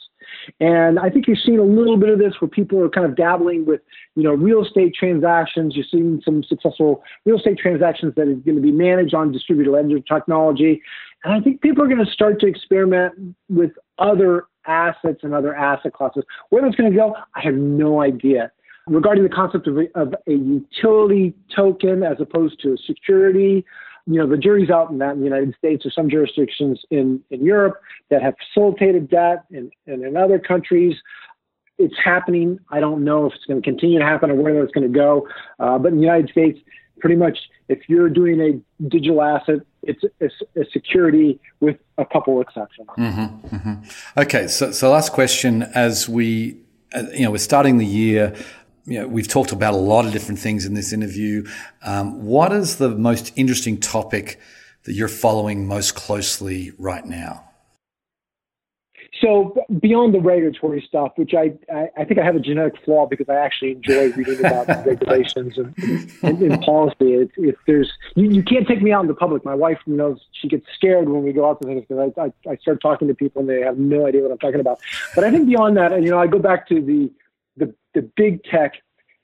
And 0.59 0.99
I 0.99 1.09
think 1.09 1.27
you're 1.27 1.35
seeing 1.35 1.59
a 1.59 1.63
little 1.63 1.97
bit 1.97 2.09
of 2.09 2.19
this 2.19 2.33
where 2.39 2.49
people 2.49 2.81
are 2.83 2.89
kind 2.89 3.05
of 3.05 3.15
dabbling 3.15 3.65
with, 3.65 3.81
you 4.15 4.23
know, 4.23 4.33
real 4.33 4.63
estate 4.63 4.93
transactions. 4.93 5.75
You're 5.75 5.85
seeing 5.89 6.21
some 6.23 6.43
successful 6.43 7.03
real 7.25 7.37
estate 7.37 7.57
transactions 7.57 8.13
that 8.15 8.27
is 8.27 8.37
going 8.43 8.55
to 8.55 8.61
be 8.61 8.71
managed 8.71 9.13
on 9.13 9.31
distributed 9.31 9.71
ledger 9.71 9.99
technology. 9.99 10.81
And 11.23 11.33
I 11.33 11.39
think 11.39 11.61
people 11.61 11.83
are 11.83 11.87
going 11.87 12.05
to 12.05 12.11
start 12.11 12.39
to 12.41 12.47
experiment 12.47 13.35
with 13.49 13.71
other 13.97 14.45
assets 14.67 15.19
and 15.23 15.33
other 15.33 15.55
asset 15.55 15.93
classes. 15.93 16.23
Where 16.49 16.61
that's 16.61 16.75
going 16.75 16.91
to 16.91 16.97
go, 16.97 17.15
I 17.35 17.41
have 17.41 17.55
no 17.55 18.01
idea 18.01 18.51
regarding 18.89 19.23
the 19.23 19.29
concept 19.29 19.67
of 19.67 19.77
a, 19.77 19.85
of 19.95 20.13
a, 20.27 20.31
utility 20.31 21.33
token 21.55 22.03
as 22.03 22.17
opposed 22.19 22.59
to 22.61 22.73
a 22.73 22.77
security 22.77 23.65
you 24.05 24.15
know, 24.15 24.27
the 24.27 24.37
jury's 24.37 24.69
out 24.69 24.89
in 24.89 24.97
that 24.99 25.13
in 25.13 25.19
the 25.19 25.25
United 25.25 25.55
States 25.57 25.85
or 25.85 25.91
some 25.91 26.09
jurisdictions 26.09 26.81
in, 26.89 27.21
in 27.29 27.43
Europe 27.43 27.79
that 28.09 28.21
have 28.21 28.35
facilitated 28.53 29.09
that 29.11 29.45
and, 29.51 29.71
and 29.87 30.03
in 30.03 30.17
other 30.17 30.39
countries. 30.39 30.95
It's 31.77 31.95
happening. 32.03 32.59
I 32.71 32.81
don't 32.81 33.05
know 33.05 33.25
if 33.25 33.33
it's 33.33 33.45
going 33.45 33.61
to 33.61 33.65
continue 33.65 33.99
to 33.99 34.05
happen 34.05 34.29
or 34.29 34.35
where 34.35 34.61
it's 34.63 34.73
going 34.73 34.91
to 34.91 34.99
go. 34.99 35.27
Uh, 35.59 35.77
but 35.77 35.93
in 35.93 35.95
the 35.95 36.03
United 36.03 36.29
States, 36.29 36.59
pretty 36.99 37.15
much 37.15 37.37
if 37.69 37.87
you're 37.87 38.09
doing 38.09 38.41
a 38.41 38.83
digital 38.89 39.21
asset, 39.21 39.59
it's 39.83 40.03
a, 40.21 40.29
a 40.59 40.65
security 40.73 41.39
with 41.61 41.77
a 41.97 42.05
couple 42.05 42.41
exceptions. 42.41 42.87
Mm-hmm, 42.97 43.55
mm-hmm. 43.55 44.19
Okay, 44.19 44.47
so 44.47 44.71
so 44.71 44.91
last 44.91 45.13
question 45.13 45.63
as 45.63 46.09
we, 46.09 46.57
uh, 46.93 47.03
you 47.13 47.23
know, 47.23 47.31
we're 47.31 47.37
starting 47.37 47.77
the 47.77 47.85
year 47.85 48.35
you 48.85 48.99
know, 48.99 49.07
we've 49.07 49.27
talked 49.27 49.51
about 49.51 49.73
a 49.73 49.77
lot 49.77 50.05
of 50.05 50.11
different 50.11 50.39
things 50.39 50.65
in 50.65 50.73
this 50.73 50.93
interview. 50.93 51.47
Um, 51.83 52.25
what 52.25 52.51
is 52.51 52.77
the 52.77 52.89
most 52.89 53.31
interesting 53.35 53.79
topic 53.79 54.39
that 54.83 54.93
you're 54.93 55.07
following 55.07 55.67
most 55.67 55.95
closely 55.95 56.71
right 56.77 57.05
now? 57.05 57.49
so 59.21 59.55
beyond 59.79 60.13
the 60.13 60.19
regulatory 60.19 60.83
stuff, 60.87 61.11
which 61.15 61.33
I, 61.33 61.53
I, 61.73 61.89
I, 61.97 62.05
think 62.05 62.19
I 62.19 62.23
have 62.23 62.35
a 62.35 62.39
genetic 62.39 62.81
flaw 62.83 63.05
because 63.05 63.27
I 63.29 63.35
actually 63.35 63.71
enjoy 63.71 64.11
reading 64.13 64.39
about 64.39 64.67
regulations 64.85 65.57
and, 65.57 65.73
and, 66.23 66.41
and 66.41 66.61
policy. 66.61 67.13
If, 67.15 67.29
if 67.37 67.55
there's, 67.67 67.91
you, 68.15 68.29
you 68.29 68.43
can't 68.43 68.67
take 68.67 68.81
me 68.81 68.91
out 68.91 69.01
in 69.01 69.07
the 69.07 69.13
public. 69.13 69.43
My 69.43 69.55
wife, 69.55 69.79
knows 69.85 70.19
she 70.33 70.47
gets 70.47 70.65
scared 70.75 71.09
when 71.09 71.23
we 71.23 71.33
go 71.33 71.49
out 71.49 71.61
to 71.61 71.67
things 71.67 71.83
because 71.87 72.11
I, 72.17 72.21
I, 72.21 72.51
I 72.51 72.55
start 72.57 72.81
talking 72.81 73.07
to 73.07 73.15
people 73.15 73.41
and 73.41 73.49
they 73.49 73.61
have 73.61 73.77
no 73.77 74.05
idea 74.05 74.21
what 74.21 74.31
I'm 74.31 74.37
talking 74.37 74.59
about. 74.59 74.79
But 75.15 75.23
I 75.23 75.31
think 75.31 75.47
beyond 75.47 75.77
that, 75.77 75.91
and 75.91 76.03
you 76.03 76.11
know, 76.11 76.19
I 76.19 76.27
go 76.27 76.39
back 76.39 76.67
to 76.69 76.81
the, 76.81 77.11
the, 77.93 78.09
big 78.15 78.43
tech 78.43 78.73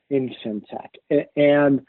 in 0.10 0.34
fintech. 0.44 1.26
And 1.36 1.82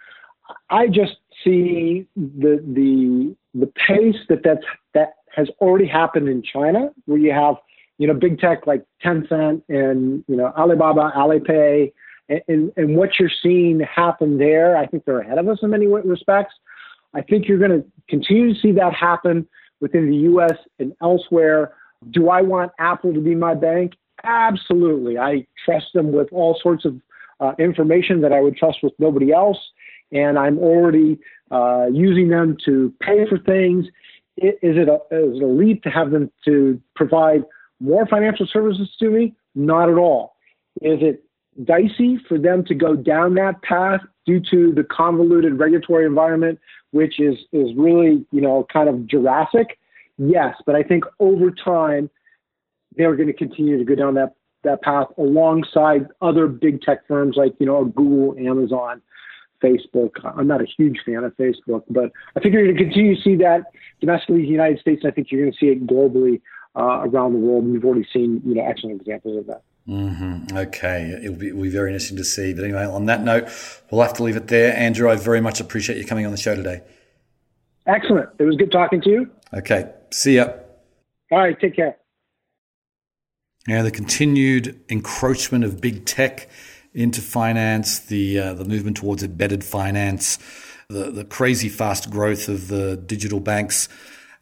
I 0.71 0.89
just 0.89 1.17
see 1.45 2.07
the, 2.17 2.63
the, 2.67 3.35
the 3.55 3.67
pace 3.67 4.17
that 4.29 4.43
that's, 4.45 4.65
that 4.95 5.15
has 5.35 5.49
already 5.61 5.87
happened 5.87 6.29
in 6.29 6.43
China, 6.43 6.91
where 7.05 7.19
you 7.19 7.33
have 7.33 7.57
you 7.99 8.07
know, 8.07 8.15
big 8.15 8.39
tech 8.39 8.67
like 8.67 8.85
Tencent 9.05 9.63
and, 9.69 10.25
you 10.29 10.37
know, 10.37 10.53
Alibaba, 10.57 11.13
Alipay, 11.17 11.93
and, 12.29 12.43
and, 12.49 12.73
and 12.77 12.97
what 12.97 13.19
you're 13.19 13.31
seeing 13.43 13.81
happen 13.81 14.39
there, 14.39 14.77
I 14.77 14.87
think 14.87 15.05
they're 15.05 15.21
ahead 15.21 15.39
of 15.39 15.49
us 15.49 15.59
in 15.63 15.71
many 15.71 15.87
respects. 15.87 16.55
I 17.15 17.23
think 17.23 17.49
you're 17.49 17.59
going 17.59 17.71
to 17.71 17.85
continue 18.09 18.53
to 18.53 18.61
see 18.61 18.73
that 18.73 18.93
happen 18.93 19.47
within 19.81 20.11
the 20.11 20.17
US 20.17 20.57
and 20.79 20.93
elsewhere. 21.01 21.75
Do 22.11 22.29
I 22.29 22.43
want 22.43 22.73
Apple 22.79 23.15
to 23.15 23.21
be 23.21 23.35
my 23.35 23.55
bank? 23.55 23.95
Absolutely. 24.25 25.19
I 25.19 25.47
trust 25.65 25.87
them 25.95 26.13
with 26.13 26.29
all 26.33 26.59
sorts 26.63 26.85
of 26.85 27.01
uh, 27.41 27.53
information 27.59 28.21
that 28.23 28.33
I 28.33 28.41
would 28.41 28.57
trust 28.57 28.79
with 28.83 28.93
nobody 28.99 29.33
else. 29.33 29.59
And 30.13 30.39
I'm 30.39 30.59
already 30.59 31.19
uh, 31.51 31.87
using 31.93 32.29
them 32.29 32.57
to 32.65 32.93
pay 33.01 33.27
for 33.29 33.39
things. 33.39 33.87
Is 34.37 34.55
it, 34.63 34.89
a, 34.89 34.95
is 35.15 35.39
it 35.39 35.43
a 35.43 35.47
leap 35.47 35.83
to 35.85 35.91
have 35.91 36.11
them 36.11 36.31
to 36.45 36.81
provide 36.95 37.43
more 37.81 38.07
financial 38.07 38.47
services 38.51 38.89
to 39.01 39.11
me? 39.11 39.35
Not 39.55 39.89
at 39.89 39.97
all. 39.97 40.37
Is 40.83 40.99
it 41.01 41.25
dicey 41.65 42.19
for 42.29 42.39
them 42.39 42.65
to 42.67 42.75
go 42.75 42.95
down 42.95 43.35
that 43.35 43.63
path 43.63 44.01
due 44.27 44.41
to 44.51 44.73
the 44.75 44.85
convoluted 44.85 45.59
regulatory 45.59 46.05
environment, 46.05 46.59
which 46.91 47.19
is 47.19 47.37
is 47.53 47.71
really 47.77 48.27
you 48.31 48.41
know 48.41 48.67
kind 48.71 48.89
of 48.89 49.07
Jurassic? 49.07 49.79
Yes, 50.19 50.55
but 50.67 50.75
I 50.75 50.83
think 50.83 51.05
over 51.19 51.51
time 51.51 52.11
they're 52.97 53.17
going 53.17 53.29
to 53.29 53.35
continue 53.35 53.79
to 53.79 53.85
go 53.85 53.95
down 53.95 54.15
that 54.15 54.35
that 54.65 54.83
path 54.83 55.07
alongside 55.17 56.09
other 56.21 56.47
big 56.47 56.83
tech 56.83 57.07
firms 57.07 57.37
like 57.37 57.55
you 57.59 57.67
know 57.67 57.85
Google, 57.85 58.37
Amazon, 58.39 59.01
Facebook. 59.63 60.11
I'm 60.25 60.47
not 60.47 60.61
a 60.61 60.67
huge 60.77 60.99
fan 61.05 61.25
of 61.25 61.37
Facebook, 61.37 61.85
but 61.89 62.11
I 62.37 62.41
think 62.41 62.55
you're 62.55 62.65
going 62.65 62.77
to 62.77 62.85
continue 62.85 63.17
to 63.17 63.23
see 63.23 63.37
that 63.37 63.63
domestically 64.01 64.37
in 64.37 64.43
the 64.43 64.49
United 64.49 64.81
States. 64.81 65.03
And 65.03 65.13
I 65.13 65.15
think 65.15 65.31
you're 65.31 65.43
going 65.43 65.53
to 65.53 65.59
see 65.59 65.67
it 65.67 65.87
globally 65.87 66.41
uh, 66.75 67.09
around 67.09 67.33
the 67.33 67.39
world. 67.39 67.65
And 67.65 67.73
we've 67.73 67.85
already 67.85 68.07
seen 68.13 68.43
you 68.45 68.55
know 68.55 68.67
excellent 68.67 69.01
examples 69.01 69.39
of 69.39 69.47
that. 69.47 69.63
Mm-hmm. 69.89 70.57
Okay, 70.57 71.21
it'll 71.23 71.37
be, 71.37 71.49
it'll 71.49 71.63
be 71.63 71.69
very 71.69 71.91
interesting 71.91 72.17
to 72.17 72.25
see. 72.25 72.53
But 72.53 72.65
anyway, 72.65 72.85
on 72.85 73.07
that 73.07 73.23
note, 73.23 73.49
we'll 73.91 74.03
have 74.03 74.15
to 74.15 74.25
leave 74.25 74.37
it 74.37 74.49
there. 74.49 74.77
Andrew, 74.77 75.09
I 75.09 75.15
very 75.17 75.41
much 75.41 75.61
appreciate 75.61 75.99
you 75.99 76.05
coming 76.05 76.27
on 76.27 76.33
the 76.33 76.39
show 76.39 76.57
today. 76.57 76.81
Excellent. 77.87 78.31
It 78.41 78.43
was 78.43 78.57
good 78.57 78.73
talking 78.73 79.01
to 79.03 79.11
you. 79.11 79.31
Okay, 79.55 79.93
see 80.11 80.37
ya. 80.37 80.49
All 81.31 81.39
right, 81.39 81.59
take 81.59 81.77
care. 81.77 81.97
Now, 83.69 83.83
the 83.83 83.91
continued 83.91 84.81
encroachment 84.89 85.65
of 85.65 85.81
big 85.81 86.05
tech 86.05 86.49
into 86.95 87.21
finance, 87.21 87.99
the 87.99 88.39
uh, 88.39 88.55
the 88.55 88.65
movement 88.65 88.97
towards 88.97 89.23
embedded 89.23 89.65
finance, 89.65 90.39
the 90.89 91.11
the 91.11 91.25
crazy 91.25 91.69
fast 91.69 92.11
growth 92.11 92.49
of 92.49 92.69
the 92.69 92.97
digital 92.97 93.41
banks 93.41 93.89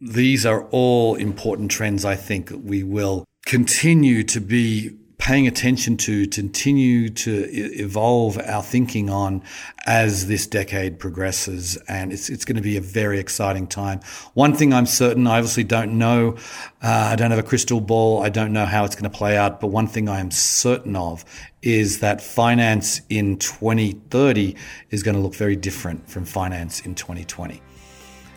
these 0.00 0.44
are 0.44 0.64
all 0.70 1.14
important 1.14 1.70
trends 1.70 2.04
I 2.04 2.14
think 2.16 2.52
we 2.62 2.82
will 2.82 3.24
continue 3.46 4.22
to 4.24 4.40
be 4.40 4.96
paying 5.24 5.46
attention 5.46 5.96
to, 5.96 6.26
continue 6.26 7.08
to 7.08 7.48
evolve 7.50 8.38
our 8.44 8.62
thinking 8.62 9.08
on 9.08 9.42
as 9.86 10.26
this 10.26 10.46
decade 10.46 10.98
progresses. 10.98 11.78
And 11.88 12.12
it's, 12.12 12.28
it's 12.28 12.44
going 12.44 12.56
to 12.56 12.62
be 12.62 12.76
a 12.76 12.82
very 12.82 13.18
exciting 13.18 13.66
time. 13.66 14.00
One 14.34 14.52
thing 14.52 14.74
I'm 14.74 14.84
certain, 14.84 15.26
I 15.26 15.38
obviously 15.38 15.64
don't 15.64 15.96
know, 15.96 16.36
uh, 16.82 17.08
I 17.12 17.16
don't 17.16 17.30
have 17.30 17.40
a 17.40 17.42
crystal 17.42 17.80
ball. 17.80 18.22
I 18.22 18.28
don't 18.28 18.52
know 18.52 18.66
how 18.66 18.84
it's 18.84 18.94
going 18.94 19.10
to 19.10 19.16
play 19.16 19.34
out. 19.34 19.62
But 19.62 19.68
one 19.68 19.86
thing 19.86 20.10
I 20.10 20.20
am 20.20 20.30
certain 20.30 20.94
of 20.94 21.24
is 21.62 22.00
that 22.00 22.20
finance 22.20 23.00
in 23.08 23.38
2030 23.38 24.54
is 24.90 25.02
going 25.02 25.14
to 25.14 25.22
look 25.22 25.34
very 25.34 25.56
different 25.56 26.06
from 26.06 26.26
finance 26.26 26.80
in 26.80 26.94
2020. 26.94 27.62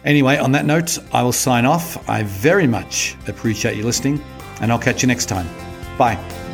Anyway, 0.06 0.38
on 0.38 0.54
that 0.54 0.66
note, 0.66 1.00
I 1.12 1.22
will 1.22 1.34
sign 1.34 1.66
off. 1.66 2.10
I 2.10 2.24
very 2.24 2.66
much 2.66 3.18
appreciate 3.28 3.76
you 3.76 3.84
listening, 3.84 4.24
and 4.62 4.72
I'll 4.72 4.80
catch 4.80 5.02
you 5.02 5.08
next 5.10 5.26
time. 5.26 5.50
Bye. 5.98 6.47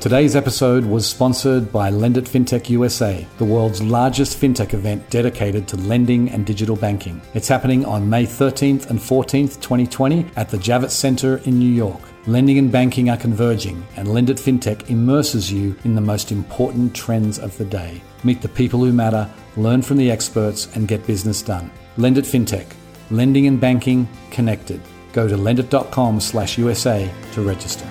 Today's 0.00 0.34
episode 0.34 0.86
was 0.86 1.06
sponsored 1.06 1.70
by 1.70 1.90
Lendit 1.90 2.26
FinTech 2.26 2.70
USA, 2.70 3.26
the 3.36 3.44
world's 3.44 3.82
largest 3.82 4.40
fintech 4.40 4.72
event 4.72 5.10
dedicated 5.10 5.68
to 5.68 5.76
lending 5.76 6.30
and 6.30 6.46
digital 6.46 6.74
banking. 6.74 7.20
It's 7.34 7.48
happening 7.48 7.84
on 7.84 8.08
May 8.08 8.24
13th 8.24 8.88
and 8.88 8.98
14th, 8.98 9.60
2020, 9.60 10.24
at 10.36 10.48
the 10.48 10.56
Javits 10.56 10.92
Center 10.92 11.36
in 11.44 11.58
New 11.58 11.70
York. 11.70 12.00
Lending 12.26 12.56
and 12.56 12.72
banking 12.72 13.10
are 13.10 13.18
converging, 13.18 13.86
and 13.96 14.08
Lendit 14.08 14.40
FinTech 14.40 14.88
immerses 14.88 15.52
you 15.52 15.76
in 15.84 15.94
the 15.94 16.00
most 16.00 16.32
important 16.32 16.94
trends 16.94 17.38
of 17.38 17.58
the 17.58 17.66
day. 17.66 18.00
Meet 18.24 18.40
the 18.40 18.48
people 18.48 18.80
who 18.80 18.94
matter, 18.94 19.28
learn 19.58 19.82
from 19.82 19.98
the 19.98 20.10
experts, 20.10 20.74
and 20.76 20.88
get 20.88 21.06
business 21.06 21.42
done. 21.42 21.70
Lendit 21.98 22.24
FinTech, 22.24 22.68
lending 23.10 23.46
and 23.46 23.60
banking 23.60 24.08
connected. 24.30 24.80
Go 25.12 25.28
to 25.28 25.36
lendit.com/usa 25.36 27.10
to 27.32 27.42
register. 27.42 27.86